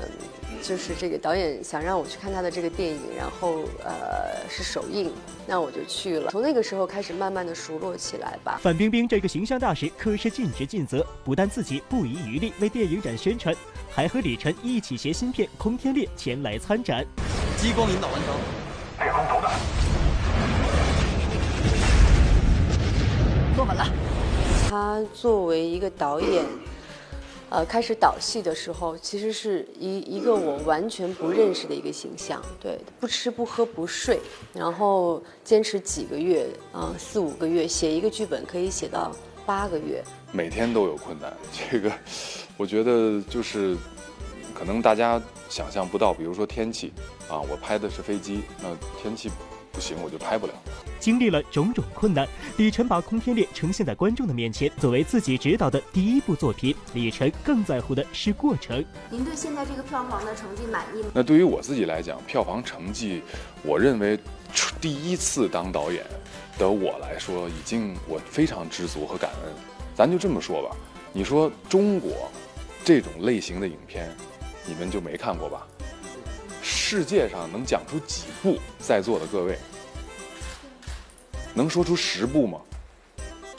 [0.62, 5.12] 就是这个导演想让我去看他的这个电影然后呃是首映
[5.46, 6.30] 那我就去了。
[6.30, 8.58] 从那个时候开始慢慢的熟络起来吧。
[8.62, 13.54] 范冰冰这个形象大使可是尽职尽责不但自己不遗余力为电影展宣传
[13.90, 17.04] 还和李晨一起携新片空天猎前来参展。
[17.56, 18.34] 激光引导完成
[19.00, 19.60] 猎空投弹
[23.56, 23.86] 坐稳了。
[24.68, 26.44] 他作为一个导演
[27.54, 32.42] 呃，开始导戏的时候，其实是一一个我完全不认识的一个形象。
[32.60, 34.18] 对，不吃不喝不睡，
[34.52, 39.12] 然后坚持几个月，啊、四五个月写一个剧本可以写到
[39.46, 40.02] 八个月。
[40.32, 41.32] 每天都有困难，
[41.70, 41.92] 这个
[42.56, 43.76] 我觉得就是
[44.52, 46.92] 可能大家想象不到，比如说天气
[47.28, 49.30] 啊，我拍的是飞机，那天气
[49.74, 50.52] 不行我就拍不了。
[51.00, 54.70] 经历了种种困难，李晨把《空天猎》呈现在观众的面前。
[54.78, 58.82] 作为自己执导的第一部作品，李晨更在乎的是过程。
[59.10, 61.08] 您对现在这个票房的成绩满意吗？
[61.12, 63.22] 那对于我自己来讲，票房成绩，
[63.62, 64.18] 我认为
[64.80, 66.04] 第一次当导演
[66.56, 69.52] 的我来说，已经我非常知足和感恩。
[69.94, 70.76] 咱就这么说吧，
[71.12, 72.30] 你说中国
[72.82, 74.08] 这种类型的影片，
[74.64, 75.66] 你们就没看过吧？
[76.86, 78.58] 世界上能讲出几部？
[78.78, 79.58] 在座的各位，
[81.54, 82.60] 能说出十部吗？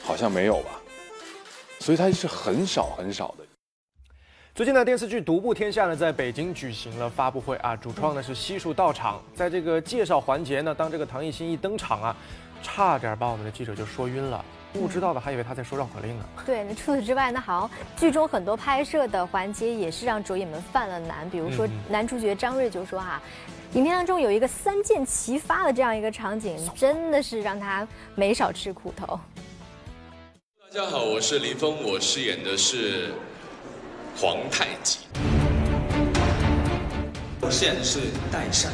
[0.04, 0.80] 好像没有吧。
[1.80, 3.44] 所以它是很少很少的。
[4.54, 9.20] 最近呢，电视剧《独步天下》呢，在北京举行了发布会啊，主创呢是悉数到场。
[9.34, 12.16] 在这个介绍环节呢，当这个唐艺昕一登场啊，
[12.62, 14.46] 差点把我们的记者就说晕了。
[14.76, 16.26] 不知道的还以为他在说绕口令呢。
[16.46, 21.30] 对，那除此之外那，好像剧中很多拍摄的环节也是让主演们犯了难。
[21.30, 23.22] 比如说男主角张睿就说哈、
[23.74, 29.20] 影片当中有一个三箭齐发的这样一个场景，真的是让他没少吃苦头。
[30.72, 33.14] 大家好，我是林峰，我饰演的是
[34.18, 35.00] 皇太极。
[37.40, 38.00] 我饰演的是
[38.32, 38.72] 代善。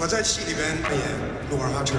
[0.00, 1.02] 我在戏里边扮演
[1.50, 1.94] 努尔哈赤。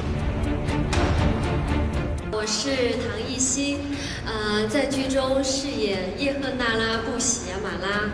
[2.36, 2.72] 我是
[3.08, 3.78] 唐艺昕，
[4.26, 8.10] 呃，在剧中饰演叶赫那拉布喜亚马拉，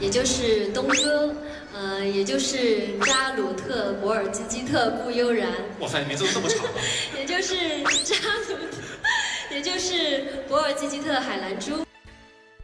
[0.00, 1.34] 也就是东哥，
[1.74, 6.72] 呃，也就是扎鲁特博尔济基特布悠然，哇塞，名字都这么长啊！
[7.16, 7.54] 也就是
[8.04, 8.16] 扎
[8.48, 11.84] 鲁特，也就是博尔济基特海兰珠。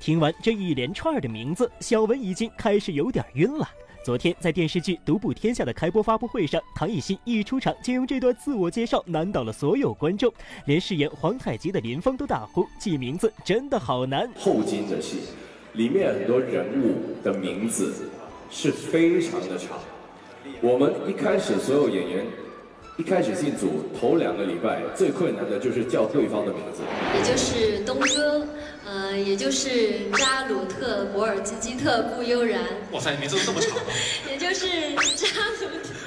[0.01, 3.69] 听完这一连串的名字，小文已经开始有点晕了。
[4.05, 10.31] 昨天在电视剧《独步天下》的开播发布会上，唐艺昕一出场就用这段自我介绍难倒了所有观众，
[10.67, 14.31] 连饰演皇太极的林峰都大呼记名字真的好难。
[14.39, 15.21] 后金的戏
[15.73, 17.95] 里面很多人物的名字
[18.51, 19.79] 是非常的长，
[20.61, 22.27] 我们一开始所有演员
[22.99, 26.83] 一开始进组头两个礼拜最困难的就是叫对方的名字，
[27.17, 28.47] 也就是东哥，
[28.87, 33.85] 呃，也就是扎鲁特博尔基基特顾悠然，哇塞，名字都这么长啊！
[34.31, 34.67] 也就是
[35.17, 35.27] 扎
[35.61, 36.04] 鲁特，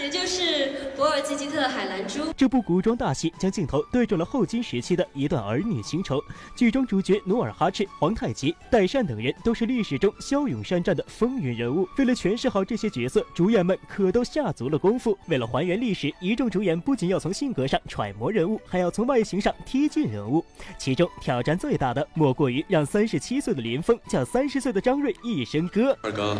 [0.00, 2.32] 也就是博尔济吉特海兰珠。
[2.34, 6.18] 这部古装大戏将镜头对准了后金时期的一段儿女情仇。
[6.56, 11.86] 剧中主角努尔哈赤、皇太极、代善等人都是历史中骁勇善战的风云人物。
[11.98, 15.16] 为了诠释好这些角色，主演们可都下足了功夫。
[15.26, 20.42] 为了还原历史，一众主演不仅要从性格上揣摩人物，还要从外形上贴近人物。
[20.78, 25.94] 其中挑战最大的，莫过于让三十七岁的林峰叫三十岁的张睿一声哥。
[26.02, 26.38] 二哥，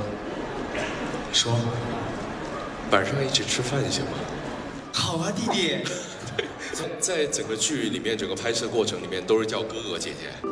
[1.32, 1.52] 说
[2.90, 4.10] 晚上一起吃饭行吗？
[4.92, 5.76] 好啊，弟弟。
[6.72, 10.26] 在在整个剧里面，整个拍摄过程里面都是叫哥哥姐姐。
[10.42, 10.50] 你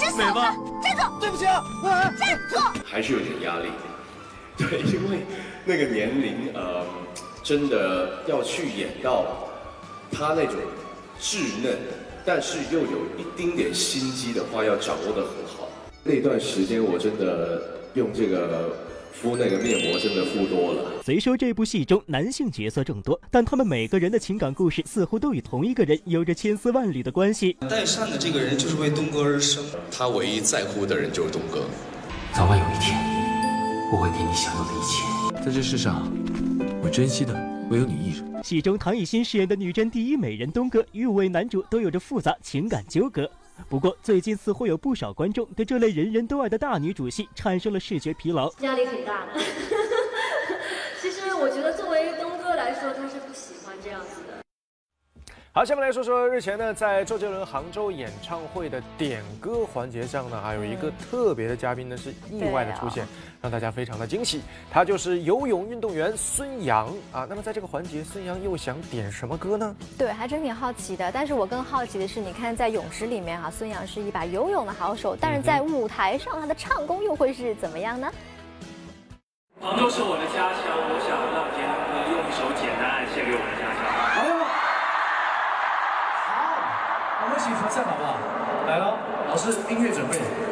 [0.00, 0.40] 这小子，
[0.82, 1.02] 站住！
[1.20, 1.62] 对不起啊，
[2.18, 2.56] 站住！
[2.84, 3.68] 还是有点压力。
[4.56, 5.26] 对，因为
[5.64, 6.86] 那个年龄，呃，
[7.42, 9.26] 真的要去演到
[10.10, 10.54] 他那种
[11.20, 11.76] 稚嫩，
[12.24, 15.68] 但是又有一丁点心机的话，要掌握的很好。
[16.02, 18.76] 那段时间我真的用这个
[19.12, 21.02] 敷那个面膜，真的敷多了。
[21.04, 27.56] 虽说这部戏中男性角色众多，但他们每个人的情感故事似乎都与同一个人有着千丝万缕的关系。
[27.68, 31.64] 代善的这个人就是为东哥而生，他唯一在乎的人就是东哥。
[32.34, 32.96] 早晚有一天，
[33.92, 35.44] 我会给你想要的一切。
[35.44, 36.12] 在这世上，
[36.82, 37.34] 我珍惜的
[37.70, 38.28] 唯有你一人。
[38.44, 43.28] 戏中唐艺昕饰演的女真第一美人东哥与五位男主都有着复杂情感纠葛。
[43.68, 48.52] 不过，最近似乎有不少观众对这类人人都爱的大女主戏产生了视觉疲劳。
[48.60, 49.40] 压力挺大的。
[51.00, 53.17] 其实我觉得，作为东哥来说，他是。
[55.50, 63.04] 好，下面来说说日前呢，在周杰伦杭州演唱会的点歌环节上呢，还有一个特别的嘉宾呢是意外的出现，
[63.40, 64.42] 让大家非常的惊喜。
[64.70, 67.26] 他就是游泳运动员孙杨啊。
[67.28, 69.74] 那么在这个环节，孙杨又想点什么歌呢？
[69.96, 71.10] 对，还真挺好奇的。
[71.10, 78.12] 但是我更好奇的是，你看在泳池里面哈、啊，孙杨是一把游泳的好手，但是在舞台上他的唱功又会是怎么样呢？
[79.60, 83.57] 杭州是我的家乡，我想让杰伦哥用一首《简单爱》献给我的家乡。
[83.57, 83.57] 我们
[87.38, 88.16] 一起合唱好不好？
[88.66, 88.94] 来喽，
[89.30, 90.47] 老师，音乐准备。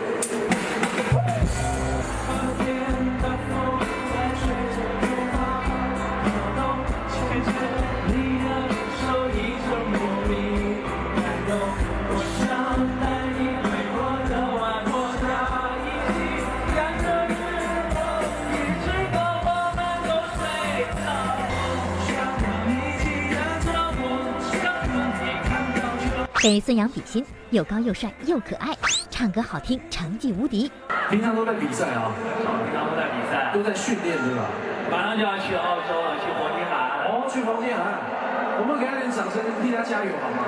[26.47, 28.73] 给孙杨比心，又高又帅又可爱，
[29.11, 30.71] 唱歌好听，成绩无敌。
[31.11, 34.47] 平常都在比赛啊，平常都在比赛，都在训练对吧？
[34.89, 37.11] 马上就要去澳洲了，去黄金海岸。
[37.11, 40.47] 哦，去黄金海岸，我们给他点掌声，替他加油好吗？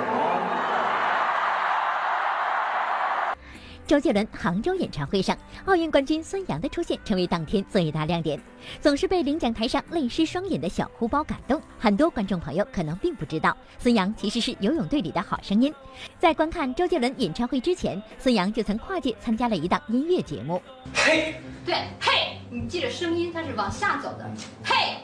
[3.89, 5.35] 周杰伦杭州演唱会上，
[5.65, 8.39] 奥运冠军孙杨的出现成为当天最大亮点。
[8.83, 15.73] 总是被领奖台上泪湿双眼的小哭包感动，很多观众朋友可能并不知道，孙杨其实是游泳队里的好声音。
[16.19, 20.61] 在观看周杰伦演唱会之前，孙杨就曾跨界参加了一档音乐节目。
[20.93, 24.31] 嘿，对，嘿，你记着声音，它是往下走的。
[24.65, 24.99] 嘿，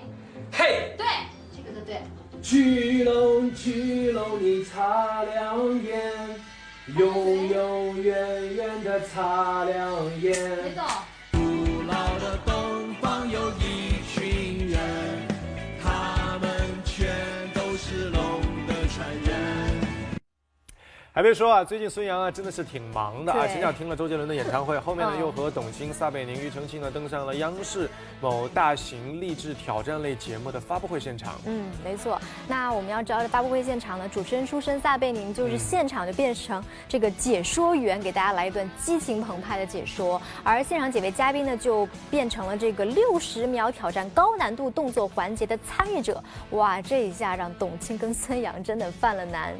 [0.53, 1.07] 嘿，对，
[1.57, 2.03] 这个的对。
[2.43, 6.03] 巨龙，巨龙，你擦亮眼。
[6.87, 10.35] 永永远远的擦亮眼。
[21.17, 23.47] 还别说啊，最近孙杨啊真的是挺忙的啊。
[23.47, 27.89] 前脚听了周杰伦的演唱会，后面呢嗯又和董卿、撒贝宁、庾澄庆呢登上了央视
[28.21, 31.35] 某大型励志挑战类节目的发布会现场。
[31.47, 32.21] 嗯，没错。
[32.49, 40.21] 那我们要知道，这发布会现场呢，主持人出身撒贝宁就是现场就变成这个解说员，给大家来一段激情澎湃的解说。
[40.43, 46.21] 而现场几位嘉宾呢，就变成了这个六十秒挑战高难度动作环节的参与者。
[46.51, 49.55] 哇，这一下让董卿跟孙杨真的犯了难。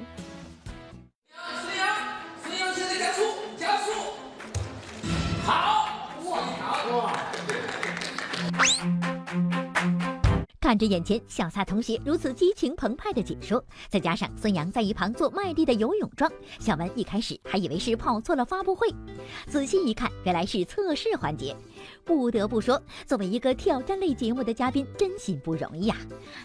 [1.63, 1.87] 孙杨，
[2.43, 3.23] 孙杨现在加速，
[3.59, 3.93] 加速，
[5.45, 5.89] 好，
[6.23, 7.11] 卧槽，
[10.65, 18.89] 看着眼前小撒同学如此激情澎湃的解说，再加上孙杨在一旁做卖力的游泳状，小文一开始还以为是跑错了发布会，
[19.47, 21.55] 仔细一看，原来是测试环节。
[22.03, 25.97] 不得不说，作为一个挑战类节目的嘉宾，真心不容易呀、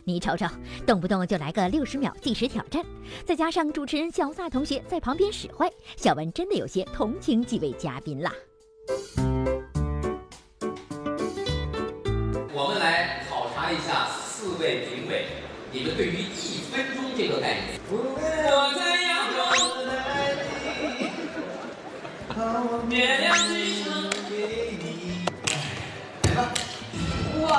[0.03, 0.45] 你瞅瞅，
[0.85, 2.85] 动不动就来个六十秒计时挑战，
[3.23, 8.33] 再加上主持人小撒同学在旁边使坏，小文真的有些同情几位嘉宾啦。
[12.51, 13.23] 我们来
[13.69, 15.27] 考察一下四位评委，
[15.71, 17.79] 你们对于一分钟这个概念。
[17.91, 17.93] 我
[18.75, 19.29] 在扬
[22.33, 23.49] 州，月亮之
[23.83, 24.33] 上给
[24.81, 24.83] 你。
[26.23, 26.39] 来吧，
[27.47, 27.53] 哇，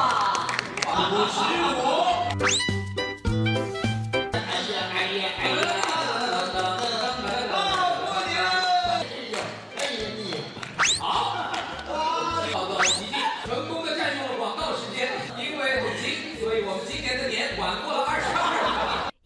[1.12, 1.38] 五十
[2.66, 2.69] 五。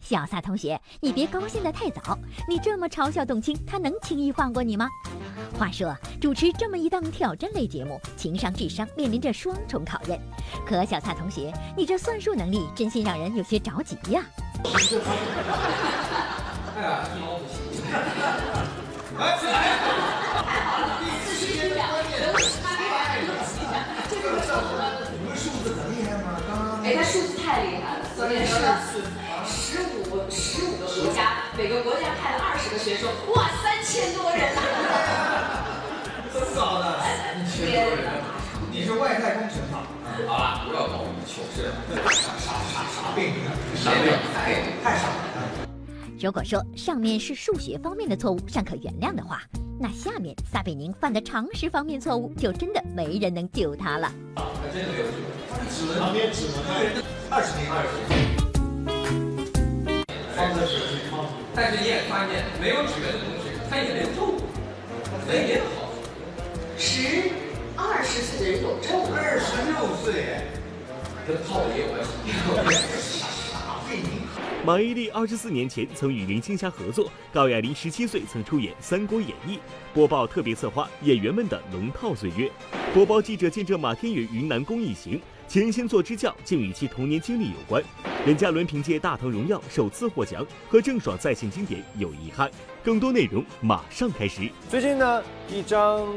[0.05, 2.15] 小撒同学，你别高兴得太早，
[2.47, 4.87] 你这么嘲笑董卿，他能轻易放过你吗？
[5.57, 10.21] 话说，主持这么一档挑战类节目，情商智商面临着双重考验。
[10.63, 14.23] 可小撒同学，你这算术能力真心让人有些着急呀、
[16.75, 17.57] 哎呀，一毛不行。
[19.17, 19.57] 来，起来！
[21.25, 21.81] 四十秒，
[24.07, 24.51] 这个是
[25.17, 26.37] 你们数字很厉害吗？
[26.47, 29.14] 刚刚哎，他数字太厉害了，昨天说十五十五个国家，
[31.57, 35.71] 每个国家派了二十个学生，哇，三千多人啊！
[36.33, 36.99] 这么早的，
[37.55, 38.11] 天哪！
[38.69, 39.79] 你是外太空神嘛？
[40.27, 41.75] 好了，不要搞糗事了。
[42.11, 43.31] 傻傻傻傻病，
[43.73, 44.53] 傻病太
[44.83, 45.15] 太傻了。
[46.19, 49.41] 如果说上面是数学方面的错误尚可原谅的话，
[49.79, 54.11] 那下面撒贝宁犯的常识方面错误就真的没人能救他了。
[54.35, 54.43] 他
[54.73, 55.05] 真的没有
[55.71, 56.53] 指纹旁边指纹
[57.29, 58.35] 二十年，二十年。
[60.35, 61.14] 方的水是方。
[61.55, 64.35] 但是你也发现，没有指纹的同学，他也没有皱，
[65.25, 65.89] 人也好。
[66.77, 67.31] 十
[67.77, 70.41] 二十岁的人有皱，二十六岁，
[71.25, 72.09] 跟套也有关系。
[72.99, 74.03] 傻傻病。
[74.65, 79.55] 马伊琍二十四年前曾与林青霞合作，高亚麟十七岁曾出演《三国演义》，
[79.93, 82.51] 播报特别策划演员们的龙套岁月。
[82.93, 87.81] 播报记者见证马天宇云南公益行，前先做支教竟与其童年经历有关。
[88.25, 92.49] 任嘉伦凭借《大唐荣耀》首次获奖，和郑爽再现经典有遗憾。
[92.83, 94.49] 更多内容马上开始。
[94.69, 96.07] 最近呢，一张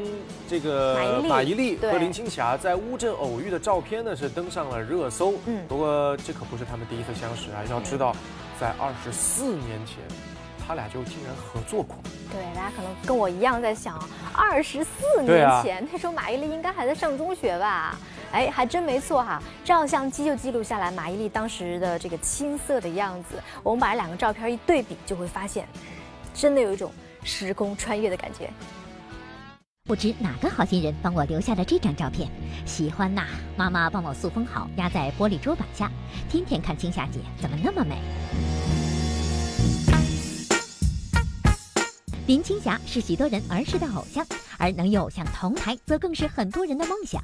[0.47, 5.35] 这个马伊琍和林青霞在乌镇偶遇的照片呢，是登上了热搜。
[5.45, 7.63] 嗯不过这可不是他们第一次相识啊！
[7.69, 8.15] 要知道，
[8.59, 9.97] 在二十四年前，
[10.67, 11.95] 他俩就竟然合作过。
[12.31, 13.97] 对，大家可能跟我一样在想，
[14.33, 17.97] 二十四年前，那时候马伊琍应该还在上中学吧？
[18.31, 23.41] 哎，还真没错哈，照相机就记录下来马伊琍当时的这个青涩的样子。
[23.63, 25.67] 我们把两个照片一对比，就会发现，
[26.33, 26.91] 真的有一种
[27.23, 28.49] 时空穿越的感觉。
[29.85, 32.29] 不知哪个好心人帮我留下了这张照片，
[32.67, 33.25] 喜欢呐！
[33.57, 35.91] 妈妈帮我塑封好，压在玻璃桌板下，
[36.29, 37.97] 天天看青霞姐怎么那么美。
[42.27, 44.23] 林青霞是许多人儿时的偶像，
[44.59, 47.19] 而能与偶像同台，则更是很多人的梦想。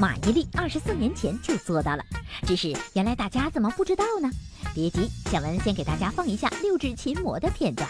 [0.00, 2.04] 马伊琍二十四年前就做到了，
[2.46, 4.28] 只是原来大家怎么不知道呢？
[4.74, 7.88] 别急，小文先给大家放一下六指琴魔的片段。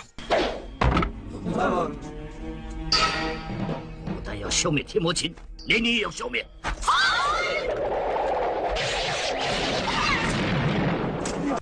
[4.04, 5.34] 不但要消灭天魔琴，
[5.66, 6.46] 连你也要消灭。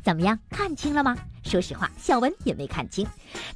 [0.03, 1.16] 怎么样，看清了吗？
[1.45, 3.07] 说实话，小文也没看清。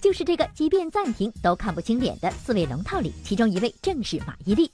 [0.00, 4.70] 就是这个，即便暂停都看不清脸的四位龙套里，其中一位正是马伊琍。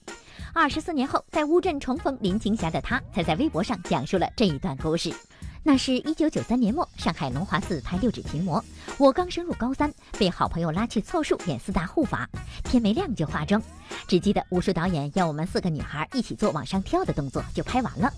[0.54, 5.10] 二十四年后，在乌镇重逢林青霞的她，才在微博上讲述了这一段故事。
[5.62, 8.62] 那是一九九三年末，上海龙华寺拍六指琴魔，
[8.98, 12.28] 我刚升入高三，被好朋友拉去凑数演四大护法，
[12.64, 13.62] 天没亮就化妆，
[14.06, 18.12] 只记得武术导演要我们四个女孩一起做往上跳的动作，就拍完了。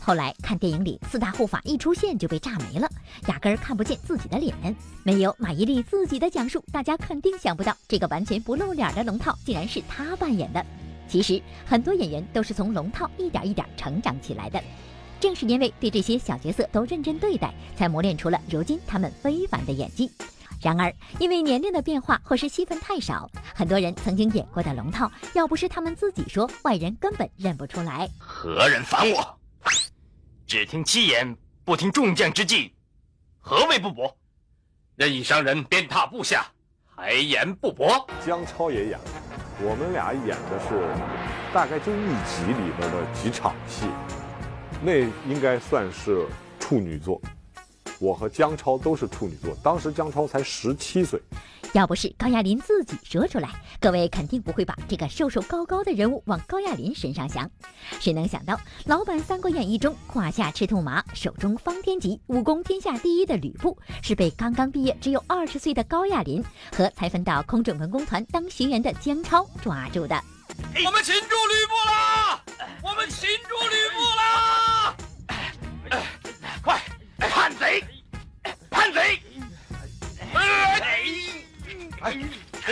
[0.00, 2.88] 后来看电影里四大护法一出现就被炸没了，
[3.26, 4.54] 压根儿看不见自己的脸。
[5.02, 10.64] 没有马伊琍自己的讲述，大家肯定想不到这个完全不露脸的龙套竟然是她扮演的。
[11.08, 14.62] 其实很多演员都是从龙套一点一点成长起来的，
[15.20, 20.10] 正是因为对这些小角色都认真对待，才磨练出了如今他们非凡的演技。
[20.62, 28.08] 然而，因为年龄的变化或是戏份太少，很多人曾经演过的龙套，要不是他们自己说，外人根本认不出来。
[28.18, 29.38] 何人烦我？
[30.46, 32.72] 只听七言，不听众将之计，
[33.38, 34.16] 何谓不薄？
[34.96, 36.46] 任意伤人，鞭挞部下，
[36.94, 38.06] 还言不薄？
[38.24, 38.98] 姜超也演，
[39.58, 43.86] 我们俩演的是大概就一集里边的几场戏，
[44.82, 46.26] 那应该算是
[46.60, 47.18] 处女作。
[47.98, 51.18] 我和姜超都是处女座，当时姜超才十七岁。
[51.72, 53.50] 要不是高亚麟自己说出来，
[53.80, 57.50] 各位肯定不会把这个瘦瘦高高的人物往高亚麟身上想。
[58.00, 66.42] 谁能想到，老版《三国演义》中胯下赤兔马、手中方天戟、武功天下第一的吕布，是被刚刚毕业只有二十岁的高亚麟
[66.74, 70.18] 和才分到空政文工团当学员的姜超抓住的。
[70.84, 72.42] 我们擒住吕布啦！
[72.82, 74.96] 我们擒住吕布了！
[76.62, 76.80] 快，
[77.18, 77.84] 叛贼！
[78.70, 79.20] 叛贼！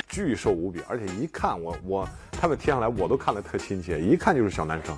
[0.08, 4.96] 巨瘦无比，而且一看我我他们贴上来我都看得特亲切，一看就是小男生，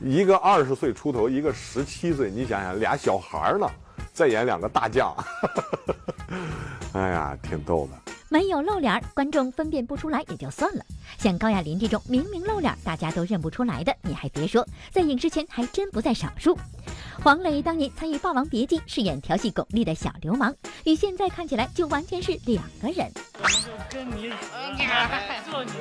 [0.00, 3.70] 一个二十岁出头，一个十七岁，你想想俩小孩儿呢，
[4.12, 5.14] 再演两个大将，
[6.94, 8.12] 哎呀，挺逗的。
[8.28, 10.84] 没有露脸，观众分辨不出来也就算了，
[11.16, 16.58] 像高亚麟这种明明露脸大家都认不出来的，你还别说，在影视圈还真不在少数。
[17.26, 20.54] 黄磊当年参与《霸王别姬》，饰演调戏巩俐的小流氓，
[20.84, 23.10] 与现在看起来就完全是两个人。
[23.90, 24.32] 跟你
[25.50, 25.72] 做你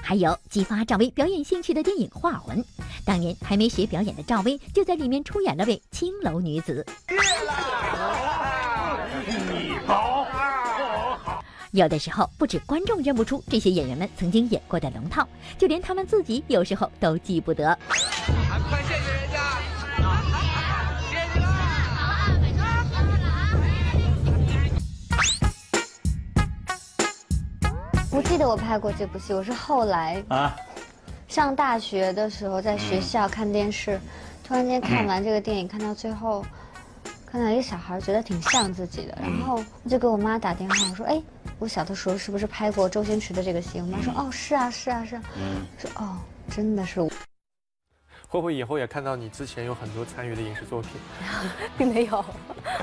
[0.00, 2.56] 还有激发赵薇表演兴趣的电影《画魂》，
[3.04, 6.86] 当年还没学表演的赵薇就在里面出演了位青楼女子。
[11.72, 15.28] 有的时候不止观众认不出这些演员们曾经演过的龙套，
[15.58, 17.78] 就连他们自己有时候都记不得。
[18.58, 19.38] 快谢谢人家！
[21.08, 21.40] 谢谢
[28.10, 30.56] 不记得我拍过这部戏，我是后来啊，
[31.28, 34.00] 上大学的时候在学校看电视，
[34.42, 36.44] 突然间看完这个电影，看到最后。
[37.24, 41.22] 看到一个小孩，觉得挺像自己的，然后我就给我妈打电话，我说：“哎，
[41.60, 45.10] 我小的时候是不是拍过周星驰的这个戏？”我妈说：“哦，是啊，是啊，是。”
[45.78, 46.16] 说：“哦，
[46.50, 47.08] 真的是我。”
[48.30, 50.92] 会不会以后也看到你之前有很多参与的影视作品？
[51.76, 52.24] 并 没有，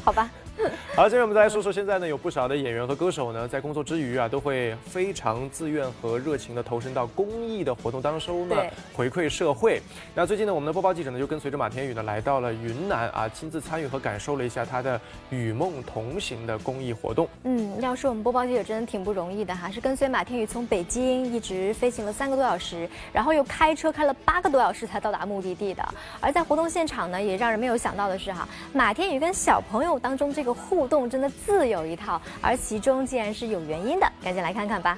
[0.03, 0.29] 好吧。
[0.95, 8.55] 好，接着我们再来说说，现在呢有不少的演员和歌手呢，在工作之余啊，都会非常自愿和热情的投身到公益的活动当中呢，
[8.93, 9.81] 回馈社会。
[10.15, 14.99] 那最近呢，我们的播报记者呢，就跟随着马天宇呢，来到了云南啊，亲自参与和感受了一下他的
[15.29, 17.27] “与梦同行”的公益活动。
[17.43, 25.87] 嗯，要说我们播报记者真的挺不容易的哈，是跟随马天宇从北京一直飞行了三个多小时，然后又开车开了八个多小时才到达目的地的。
[26.19, 34.97] 而在活动现场呢，也让人没有想到的是哈，马天宇跟小朋友当中这个互动真的自有一套，而其中竟然是有原因的，赶紧来看看吧。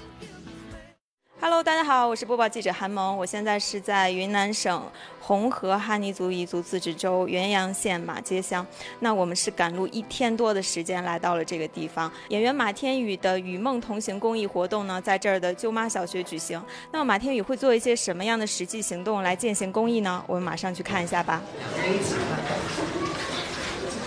[1.41, 4.83] Hello，大家好，我是播报记者韩萌，我现在是在云南省
[5.21, 8.67] 红河哈尼族彝族自治州元阳县马街乡。
[8.99, 12.11] 那我们是赶路一天多的时间来到了这个地方。
[12.27, 16.61] 演员马天宇的“与梦同行”公益活动呢，在这儿的舅妈小学举行。
[16.91, 20.21] 那么马天宇会做一些什么样的实际行动来践行公益呢？
[20.27, 21.41] 我们马上去看一下吧。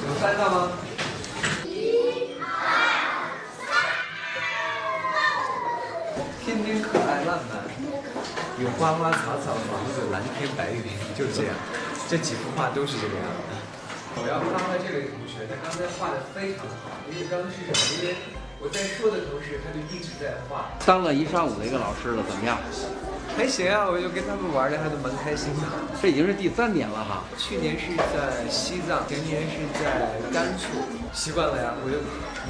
[0.06, 0.72] 有看到吗？
[6.62, 7.58] 天天可爱浪漫，
[8.62, 10.82] 有花花草草、房子、蓝天白云，
[11.18, 11.54] 就这样。
[12.08, 13.50] 这几幅画都是这个样子。
[14.14, 16.94] 我要夸夸这位同学，他刚才画的非常好。
[17.10, 17.78] 因为刚刚是什么？
[17.98, 18.14] 因为
[18.60, 20.70] 我在说的同时，他就一直在画。
[20.86, 22.56] 当了一上午的一个老师了，怎么样？
[23.34, 25.66] 还行啊，我就跟他们玩的还都蛮开心的。
[26.00, 27.24] 这已经是第三年了哈。
[27.34, 30.68] 去年是在西藏，前年是在甘肃，
[31.10, 31.98] 习惯了呀，我就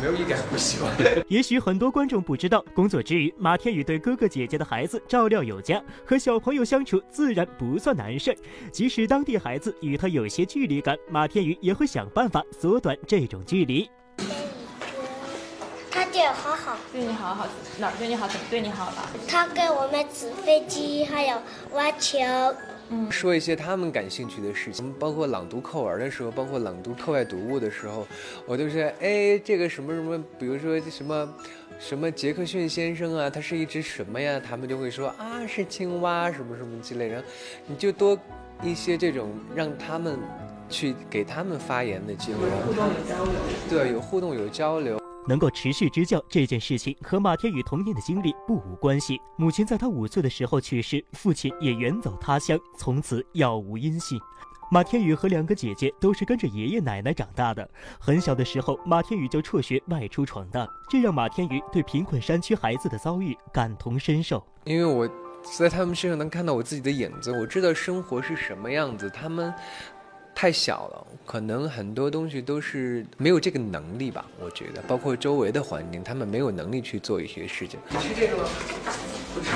[0.01, 0.93] 没有一点不喜欢。
[1.29, 8.37] 也许很多观众不知道，工作之余，马天宇对哥哥姐姐的孩子照料有加，和小朋友相处自然不算难事
[8.71, 13.91] 即使当地孩子与他有些距离感，马天宇也会想办法缩短这种距离。
[15.91, 17.47] 他对我好好，对你好好，
[17.79, 18.27] 哪儿对你好？
[18.27, 18.87] 怎么对你好？
[18.87, 19.11] 了？
[19.29, 21.37] 他给我们纸飞机，还有
[21.73, 22.19] 挖球。
[22.95, 28.07] 嗯，说一些他们感兴趣的事情，包括朗读课文的时候，包括朗读课外读物的时候，
[28.47, 31.35] 我都是哎，这个什么什么，比如说什么
[31.79, 34.39] 什么杰克逊先生啊，他是一只什么呀？
[34.39, 37.25] 他们就会说啊，是青蛙，什么什么之类的。
[37.67, 38.19] 你就多
[38.63, 40.19] 一些这种让他们
[40.69, 43.33] 去给他们发言的机会，互动有交流。
[43.71, 45.02] 对，有互动有交流。
[45.27, 49.21] 能够持续支教这件事情和马天宇童年的经历不无关系。
[49.37, 54.21] 母亲在他五岁的时候去世，父亲也远走他乡，从此杳无音信。
[54.71, 57.69] 马天宇和两个姐姐都是跟着爷爷奶奶长大的。
[58.01, 64.43] 很小的时候，马天宇就辍学外出闯荡，这让马天宇对贫困山区孩子的遭遇感同身受。
[64.65, 65.07] 因为我
[65.59, 69.11] 在他们身上能看到我自己的影子，我知道生活是什么样子。
[69.11, 69.53] 他们。
[70.35, 74.27] 太小了，可能很多东西都是没有这个能力吧。
[74.41, 77.79] 我觉得，包括周围的环境，他们没有能力去做一些事情。
[77.91, 78.45] 你吃这个吗？
[79.35, 79.51] 不吃。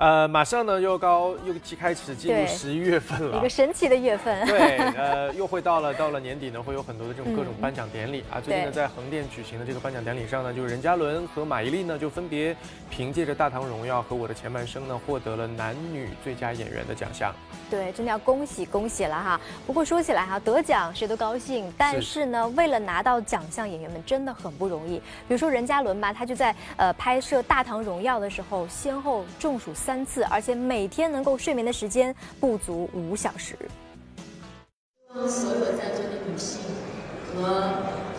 [0.00, 4.46] 呃，马上呢又高又即开始进入十一月份了，一个神奇的月份。
[4.46, 8.40] 对，呃，又会到了到了年底呢，会有很多的这种各种颁奖典礼啊。
[8.40, 12.56] 最近呢，在横店举行的这个颁奖典礼上呢，就是任嘉伦和马伊琍呢，就分别
[12.88, 17.30] 凭借着《大唐荣耀》和《我的前半生》呢，获得了男女最佳演员的奖项。
[17.68, 19.40] 对，真的要恭喜恭喜了哈！
[19.66, 24.96] 不过说起来哈，得奖谁都高兴，但是呢，为了拿到奖项，演员们真的很不容易。
[24.96, 33.56] 比如说任嘉伦吧，他就在呃拍摄《大唐荣耀》的时候，先后中暑三次，而且每天能够睡眠的时间不足五小时。
[35.12, 36.60] 希望所有在座的女性
[37.34, 37.42] 和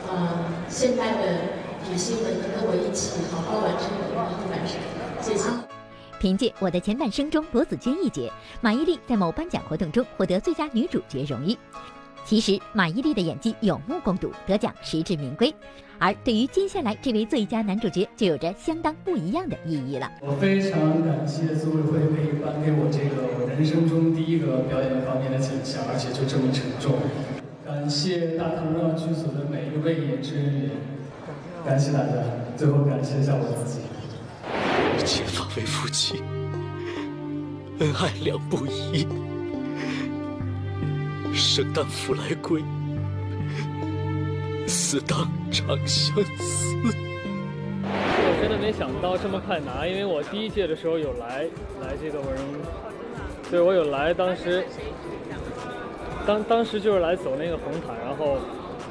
[0.10, 1.42] 呃现代的
[1.90, 4.78] 女性们能跟我一起好好完成我的后半生。
[5.22, 5.50] 谢谢。
[6.20, 11.58] 凭借《我的前半生》中罗子君一角，马伊琍在某颁奖活动中获得最佳女主角荣誉。
[12.26, 15.54] 其实，马伊琍的演技有目共睹，得奖实至名归。
[16.00, 20.10] 而对于接下来这位最佳男主角，就有着相当不一样的意义了。
[20.22, 26.98] 我非常感谢组委会可以颁给我这个我人生中第一个表演方面的奖项，而且就这么沉重。
[27.64, 30.70] 感谢《大唐荣耀》剧组的每一位演职人员，
[31.66, 32.24] 感谢大家。
[32.58, 33.82] 最后，感谢一下我自己。
[35.06, 36.22] 结发为夫妻，
[37.80, 39.06] 恩爱两不疑；
[41.34, 42.64] 生当复来归，
[44.68, 46.74] 死当长相思。
[47.84, 51.46] 我真的没想到这么快拿，因为我第一届的时候有来
[51.82, 52.30] 来这个文，
[53.50, 54.64] 对我有来，当时
[56.26, 58.38] 当当时就是来走那个红毯，然后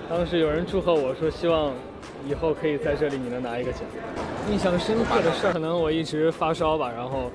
[0.09, 1.72] 当时有人祝贺我说希望。
[2.28, 3.80] 以后可以在这里，你能拿一个奖。
[4.51, 7.32] 印象深刻的事儿，可能我一直发烧吧，然后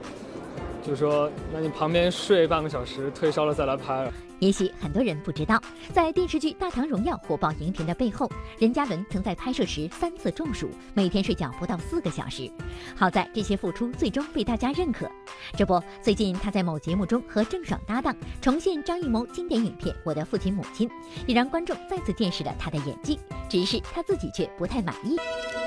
[0.85, 4.11] 就说，那你旁边睡半个小时，退烧了再来拍。
[4.39, 5.59] 也许很多人不知道，
[5.93, 8.29] 在电视剧《大唐荣耀》火爆荧屏的背后，
[8.59, 12.51] 任嘉伦曾在拍摄时三次中暑，每天睡觉不到四个小时。
[12.95, 15.09] 好在这些付出最终被大家认可。
[15.57, 20.87] 这不，最近他在某节目中和郑爽搭档，重现张艺谋经典影片《我的父亲母亲》，
[21.25, 23.17] 也让观众再次见识了他的演技。
[23.49, 25.15] 只是他自己却不太满意。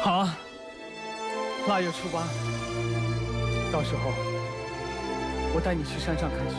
[0.02, 0.38] 好啊，
[1.66, 2.22] 腊月初八，
[3.72, 4.12] 到时候
[5.54, 6.56] 我带你去山上看雪。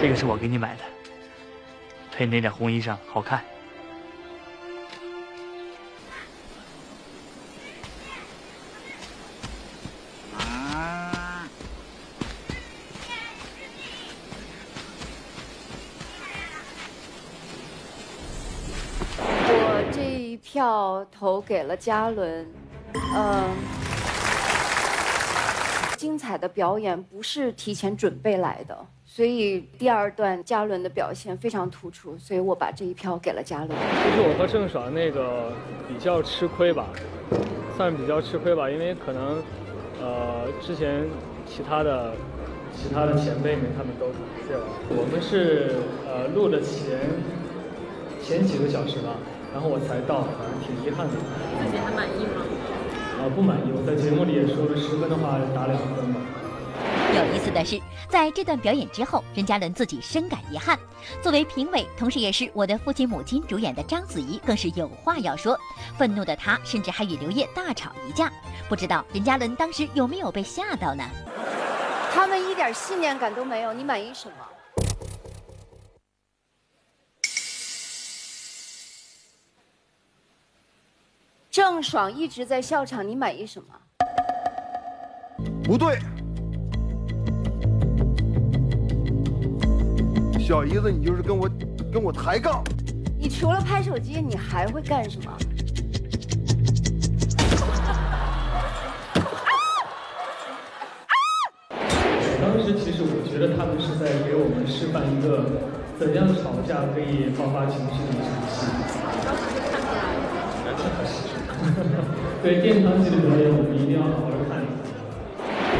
[0.00, 0.82] 这个是我给你买的，
[2.12, 3.42] 配你那件红衣裳好看。
[21.46, 22.46] 给了嘉伦，
[23.14, 23.44] 嗯。
[25.96, 28.76] 精彩的表演不是提前准备来的，
[29.06, 33.70] 所以第二段嘉伦的表现非常突出，所以我把这一票给了嘉伦。
[33.70, 35.50] 其实我和郑爽那个
[35.88, 36.90] 比较吃亏吧，
[37.76, 39.42] 算比较吃亏吧，因为可能
[39.98, 41.08] 呃之前
[41.46, 42.12] 其他的
[42.76, 44.12] 其他的前辈们他们都
[44.46, 44.64] 对吧？
[44.90, 45.76] 我们是
[46.06, 47.00] 呃录了前
[48.22, 49.16] 前几个小时吧，
[49.56, 51.14] 然后我才到，反正挺遗憾的。
[51.16, 52.44] 自己还满意吗？
[53.16, 53.72] 啊，不满意。
[53.72, 56.20] 我在节目里也说了，十分的话打两分吧。
[57.16, 60.78] 有意思的是，在这段表演之后，任嘉伦自己深感遗憾。
[61.22, 65.58] 作为评委，同时也是我的父亲母亲主演的章子怡更是有话要说。
[65.96, 68.30] 愤怒的她甚至还与刘烨大吵一架。
[68.68, 71.02] 不知道任嘉伦当时有没有被吓到呢？
[72.12, 74.34] 他们一点信念感都没有，你满意什么？
[81.56, 83.68] 郑爽一直在笑场，你满意什么？
[85.64, 85.98] 不对，
[90.38, 91.48] 小姨子，你就是跟我
[91.90, 92.62] 跟我抬杠。
[93.18, 95.32] 你除了拍手机，你还会干什么？
[102.38, 105.62] 当时其实我觉得他们是在给我们示范一个
[105.98, 108.66] 怎样吵架可以爆发情绪的一场戏。
[112.42, 114.70] 对殿堂级的表演，我们一定要好好看一下。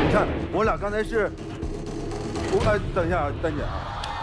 [0.05, 1.31] 你看，我俩刚才是，
[2.53, 3.69] 我哎，等一下啊，丹姐啊，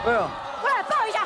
[0.05, 0.27] 哎呀，
[0.61, 1.25] 过来抱一下。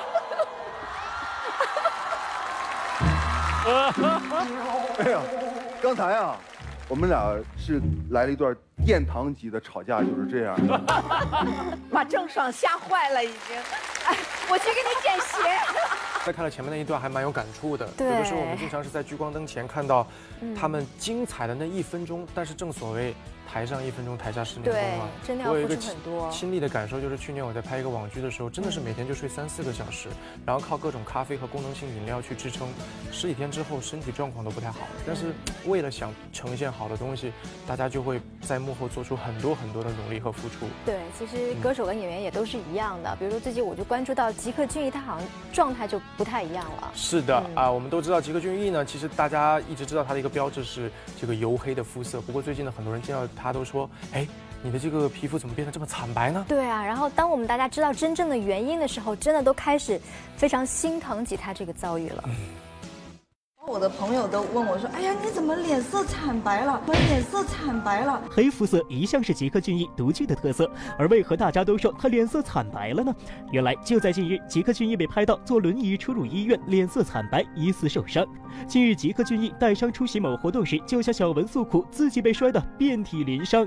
[5.03, 5.19] 哎呀，
[5.81, 6.37] 刚才啊，
[6.87, 8.55] 我们俩是来了一段
[8.85, 10.55] 殿堂级的吵架，就是这样。
[11.91, 13.57] 把郑爽吓坏了，已经。
[14.05, 14.15] 哎，
[14.49, 15.37] 我去给你捡鞋。
[16.27, 17.87] 在看了前面那一段，还蛮有感触的。
[17.97, 20.05] 有的时候我们经常是在聚光灯前看到
[20.53, 23.15] 他们精彩的那一分钟，但是正所谓
[23.47, 25.07] 台上一分钟，台下十年功嘛。
[25.25, 30.09] 真的要付我有一个出很多亲历的感受，就是去年我在拍一个网剧的时候，真的是每天就睡三四个小时，
[30.45, 32.67] 然后靠各种咖啡和功能性饮料去支撑。
[33.11, 35.33] 十几天之后，身体状况都不太好，但是
[35.65, 37.31] 为了想呈现好的东西，
[37.65, 40.65] 大家就会在幕后做出很多很多的努力和付出。
[40.85, 43.15] 对，其实歌手跟演员也都是一样的。
[43.17, 46.91] 比如说最近我就关注到吉克隽逸，他好像状态就不太一样了。
[46.93, 52.19] 是的啊，我们都知道吉克隽逸呢，其实大家一直知道他的一个标志是这个黝黑的肤色。
[52.21, 54.27] 不过最近呢，很多人见到他都说，哎，
[54.63, 56.45] 你的这个皮肤怎么变得这么惨白呢？
[56.47, 59.99] 对啊，然后当我们大家知道真正的原因的时候，真的都开始
[60.35, 62.23] 非常心疼起他这个遭遇了。
[63.77, 66.81] 我的朋友都问我说：“哎呀，你怎么脸色惨白了？
[66.87, 70.67] 我脸色惨白了。”黑肤色一向是吉克隽逸独具的特色，
[70.97, 73.13] 而为何大家都说他脸色惨白了呢？
[73.51, 78.25] 原来就在近日，吉克隽逸被拍到坐轮椅出入医院，脸色惨白，疑似受伤。
[78.67, 83.63] 近日，吉克隽逸带伤出席某活动时，就向小文诉苦，自己被摔得遍体鳞伤。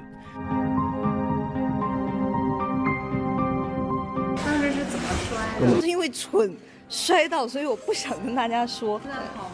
[4.45, 5.81] 当时是怎么摔的？
[5.81, 6.53] 是因为蠢
[6.89, 9.01] 摔到，所以我不想跟大家说。
[9.05, 9.51] 现在好吗？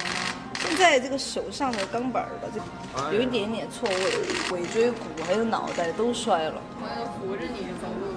[0.67, 2.61] 现在这个手上的钢板的这
[3.15, 3.97] 有一点点错位，
[4.53, 6.61] 尾椎骨还有脑袋都摔了。
[6.81, 8.16] 我要扶着你走路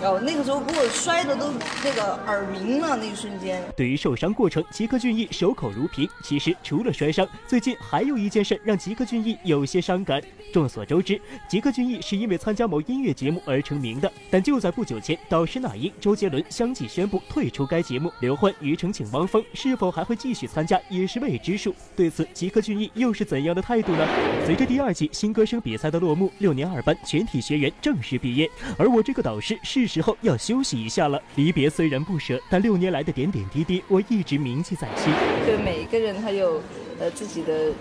[0.00, 1.52] 那个时候给我摔的都
[1.84, 3.62] 那个耳鸣了，那一瞬间。
[3.76, 6.08] 对于受伤过程，吉克隽逸守口如瓶。
[6.22, 10.22] 其实除了摔伤，最近还有一件事让吉克隽逸有些伤感。
[10.52, 18.10] 众所周知，吉克隽逸是因为参加某音乐节目而成名的，但就在不久前，导师那英、周杰伦相继宣布退出该节目。
[18.20, 21.74] 刘欢、庾澄庆、汪峰是否还会继续参加，也是未知数。
[21.94, 24.06] 对此，吉克隽逸又是怎样的态度呢？
[24.46, 31.22] 随着第二季新歌声比赛的落幕，六年二班全体学员正式毕业，而我这个导师是时候要休息一下了。
[31.34, 35.12] 离别虽然不舍，但六年来的点点滴滴，我一直铭记在心。
[35.44, 36.60] 对每一个人，他有
[36.98, 37.72] 呃自己的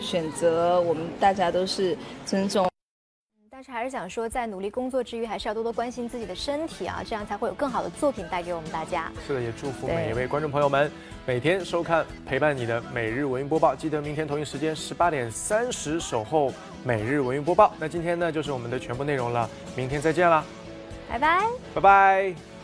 [0.00, 2.68] 选择，我们大家都是尊重。
[3.50, 9.10] 但是还是想说，在努力工作之余，还是要多多关心自己的身体啊，这样才会有更好的作品带给我们大家。
[9.26, 10.92] 是的，也祝福每一位观众朋友们
[11.24, 13.74] 每天收看陪伴你的每日文娱播报。
[13.74, 16.52] 记得明天同一时间十八点三十守候
[16.84, 17.72] 每日文娱播报。
[17.80, 20.44] 那今天呢，就是我们的全部内容了，明天再见啦，
[21.08, 21.40] 拜拜。
[21.74, 22.55] 拜拜。